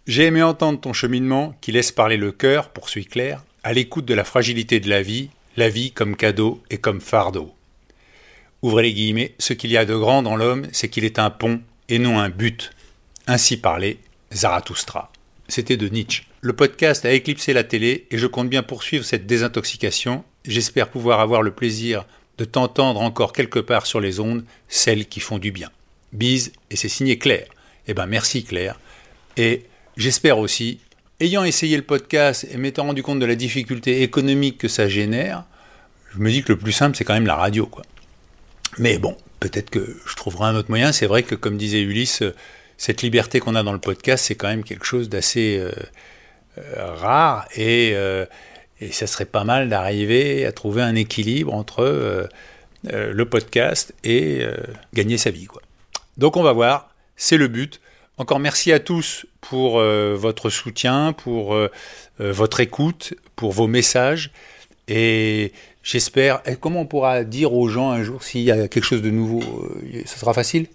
J'ai 0.06 0.24
aimé 0.24 0.42
entendre 0.42 0.80
ton 0.80 0.92
cheminement 0.92 1.54
qui 1.60 1.72
laisse 1.72 1.92
parler 1.92 2.16
le 2.16 2.32
cœur, 2.32 2.70
poursuit 2.70 3.06
Claire, 3.06 3.42
à 3.62 3.72
l'écoute 3.72 4.04
de 4.04 4.14
la 4.14 4.24
fragilité 4.24 4.80
de 4.80 4.90
la 4.90 5.00
vie, 5.00 5.30
la 5.56 5.68
vie 5.68 5.92
comme 5.92 6.16
cadeau 6.16 6.62
et 6.70 6.78
comme 6.78 7.00
fardeau. 7.00 7.54
Ouvrez 8.62 8.82
les 8.82 8.92
guillemets, 8.92 9.34
ce 9.38 9.52
qu'il 9.52 9.70
y 9.70 9.76
a 9.76 9.84
de 9.84 9.96
grand 9.96 10.22
dans 10.22 10.36
l'homme, 10.36 10.66
c'est 10.72 10.88
qu'il 10.88 11.04
est 11.04 11.18
un 11.18 11.30
pont 11.30 11.60
et 11.88 11.98
non 11.98 12.18
un 12.18 12.28
but. 12.28 12.72
Ainsi 13.26 13.56
parlait 13.56 13.98
Zarathustra. 14.32 15.12
C'était 15.48 15.76
de 15.76 15.88
Nietzsche. 15.88 16.24
Le 16.40 16.52
podcast 16.52 17.04
a 17.04 17.12
éclipsé 17.12 17.52
la 17.52 17.64
télé 17.64 18.06
et 18.10 18.18
je 18.18 18.26
compte 18.26 18.48
bien 18.48 18.62
poursuivre 18.62 19.04
cette 19.04 19.26
désintoxication 19.26 20.24
J'espère 20.44 20.88
pouvoir 20.88 21.20
avoir 21.20 21.42
le 21.42 21.52
plaisir 21.52 22.04
de 22.38 22.44
t'entendre 22.44 23.00
encore 23.00 23.32
quelque 23.32 23.58
part 23.58 23.86
sur 23.86 24.00
les 24.00 24.20
ondes, 24.20 24.44
celles 24.68 25.06
qui 25.06 25.20
font 25.20 25.38
du 25.38 25.52
bien. 25.52 25.70
Bise, 26.12 26.52
et 26.70 26.76
c'est 26.76 26.88
signé 26.88 27.18
Claire. 27.18 27.46
Eh 27.86 27.94
ben 27.94 28.06
merci 28.06 28.44
Claire. 28.44 28.78
Et 29.36 29.64
j'espère 29.96 30.38
aussi, 30.38 30.80
ayant 31.20 31.44
essayé 31.44 31.76
le 31.76 31.82
podcast 31.82 32.46
et 32.50 32.56
m'étant 32.56 32.84
rendu 32.84 33.02
compte 33.02 33.20
de 33.20 33.26
la 33.26 33.34
difficulté 33.34 34.02
économique 34.02 34.58
que 34.58 34.68
ça 34.68 34.88
génère, 34.88 35.44
je 36.12 36.18
me 36.18 36.30
dis 36.30 36.42
que 36.42 36.52
le 36.52 36.58
plus 36.58 36.72
simple 36.72 36.96
c'est 36.96 37.04
quand 37.04 37.14
même 37.14 37.26
la 37.26 37.36
radio, 37.36 37.66
quoi. 37.66 37.84
Mais 38.78 38.98
bon, 38.98 39.16
peut-être 39.40 39.70
que 39.70 39.96
je 40.06 40.16
trouverai 40.16 40.46
un 40.46 40.54
autre 40.54 40.70
moyen. 40.70 40.92
C'est 40.92 41.06
vrai 41.06 41.22
que, 41.22 41.34
comme 41.34 41.56
disait 41.56 41.82
Ulysse, 41.82 42.22
cette 42.78 43.02
liberté 43.02 43.38
qu'on 43.40 43.54
a 43.54 43.62
dans 43.62 43.72
le 43.72 43.78
podcast, 43.78 44.24
c'est 44.24 44.34
quand 44.34 44.48
même 44.48 44.64
quelque 44.64 44.84
chose 44.84 45.08
d'assez 45.08 45.58
euh, 45.58 45.70
euh, 46.58 46.94
rare 46.94 47.46
et 47.54 47.92
euh, 47.94 48.24
et 48.82 48.90
ça 48.90 49.06
serait 49.06 49.26
pas 49.26 49.44
mal 49.44 49.68
d'arriver 49.68 50.44
à 50.44 50.52
trouver 50.52 50.82
un 50.82 50.96
équilibre 50.96 51.54
entre 51.54 51.84
euh, 51.84 52.26
euh, 52.92 53.12
le 53.12 53.24
podcast 53.24 53.94
et 54.02 54.40
euh, 54.42 54.56
gagner 54.92 55.18
sa 55.18 55.30
vie. 55.30 55.46
Quoi. 55.46 55.62
Donc 56.16 56.36
on 56.36 56.42
va 56.42 56.52
voir, 56.52 56.92
c'est 57.16 57.36
le 57.36 57.46
but. 57.46 57.80
Encore 58.18 58.40
merci 58.40 58.72
à 58.72 58.80
tous 58.80 59.24
pour 59.40 59.80
votre 59.80 60.50
soutien, 60.50 61.12
pour 61.14 61.56
votre 62.18 62.60
écoute, 62.60 63.14
pour 63.34 63.52
vos 63.52 63.66
messages. 63.66 64.30
Et 64.86 65.52
j'espère, 65.82 66.42
comment 66.60 66.82
on 66.82 66.86
pourra 66.86 67.24
dire 67.24 67.54
aux 67.54 67.68
gens 67.68 67.90
un 67.90 68.02
jour 68.02 68.22
s'il 68.22 68.42
y 68.42 68.50
a 68.50 68.68
quelque 68.68 68.84
chose 68.84 69.00
de 69.00 69.10
nouveau 69.10 69.40
Ça 70.04 70.18
sera 70.18 70.34
facile? 70.34 70.66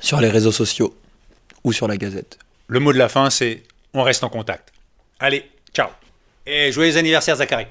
Sur 0.00 0.20
les 0.20 0.28
réseaux 0.28 0.52
sociaux 0.52 0.94
ou 1.64 1.72
sur 1.72 1.88
la 1.88 1.96
gazette. 1.96 2.38
Le 2.68 2.78
mot 2.78 2.92
de 2.92 2.98
la 2.98 3.08
fin, 3.08 3.30
c'est 3.30 3.62
on 3.94 4.02
reste 4.02 4.22
en 4.22 4.28
contact. 4.28 4.72
Allez, 5.18 5.50
et 6.46 6.72
joyeux 6.72 6.96
anniversaire, 6.96 7.36
Zachary. 7.36 7.66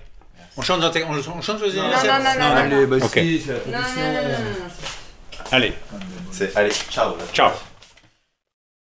On 0.58 0.62
chante, 0.62 0.82
on, 0.84 1.42
chante 1.42 1.60
joyeux 1.60 1.80
anniversaire 1.80 2.20
Non, 2.20 2.24
non, 2.26 2.34
non, 2.34 2.50
non. 2.50 2.56
Allez, 2.56 2.86
bah 2.86 2.98
Ok. 3.02 3.12
si, 3.14 3.42
c'est 3.46 3.52
la 3.52 3.78
Non, 3.78 3.84
tradition. 3.84 4.02
non, 4.02 4.14
non, 4.14 4.22
non, 4.22 4.40
non. 4.40 5.48
Allez, 5.52 5.74
C'est 6.32 6.56
allez, 6.58 6.72
ciao. 6.90 7.16
ciao. 7.34 7.52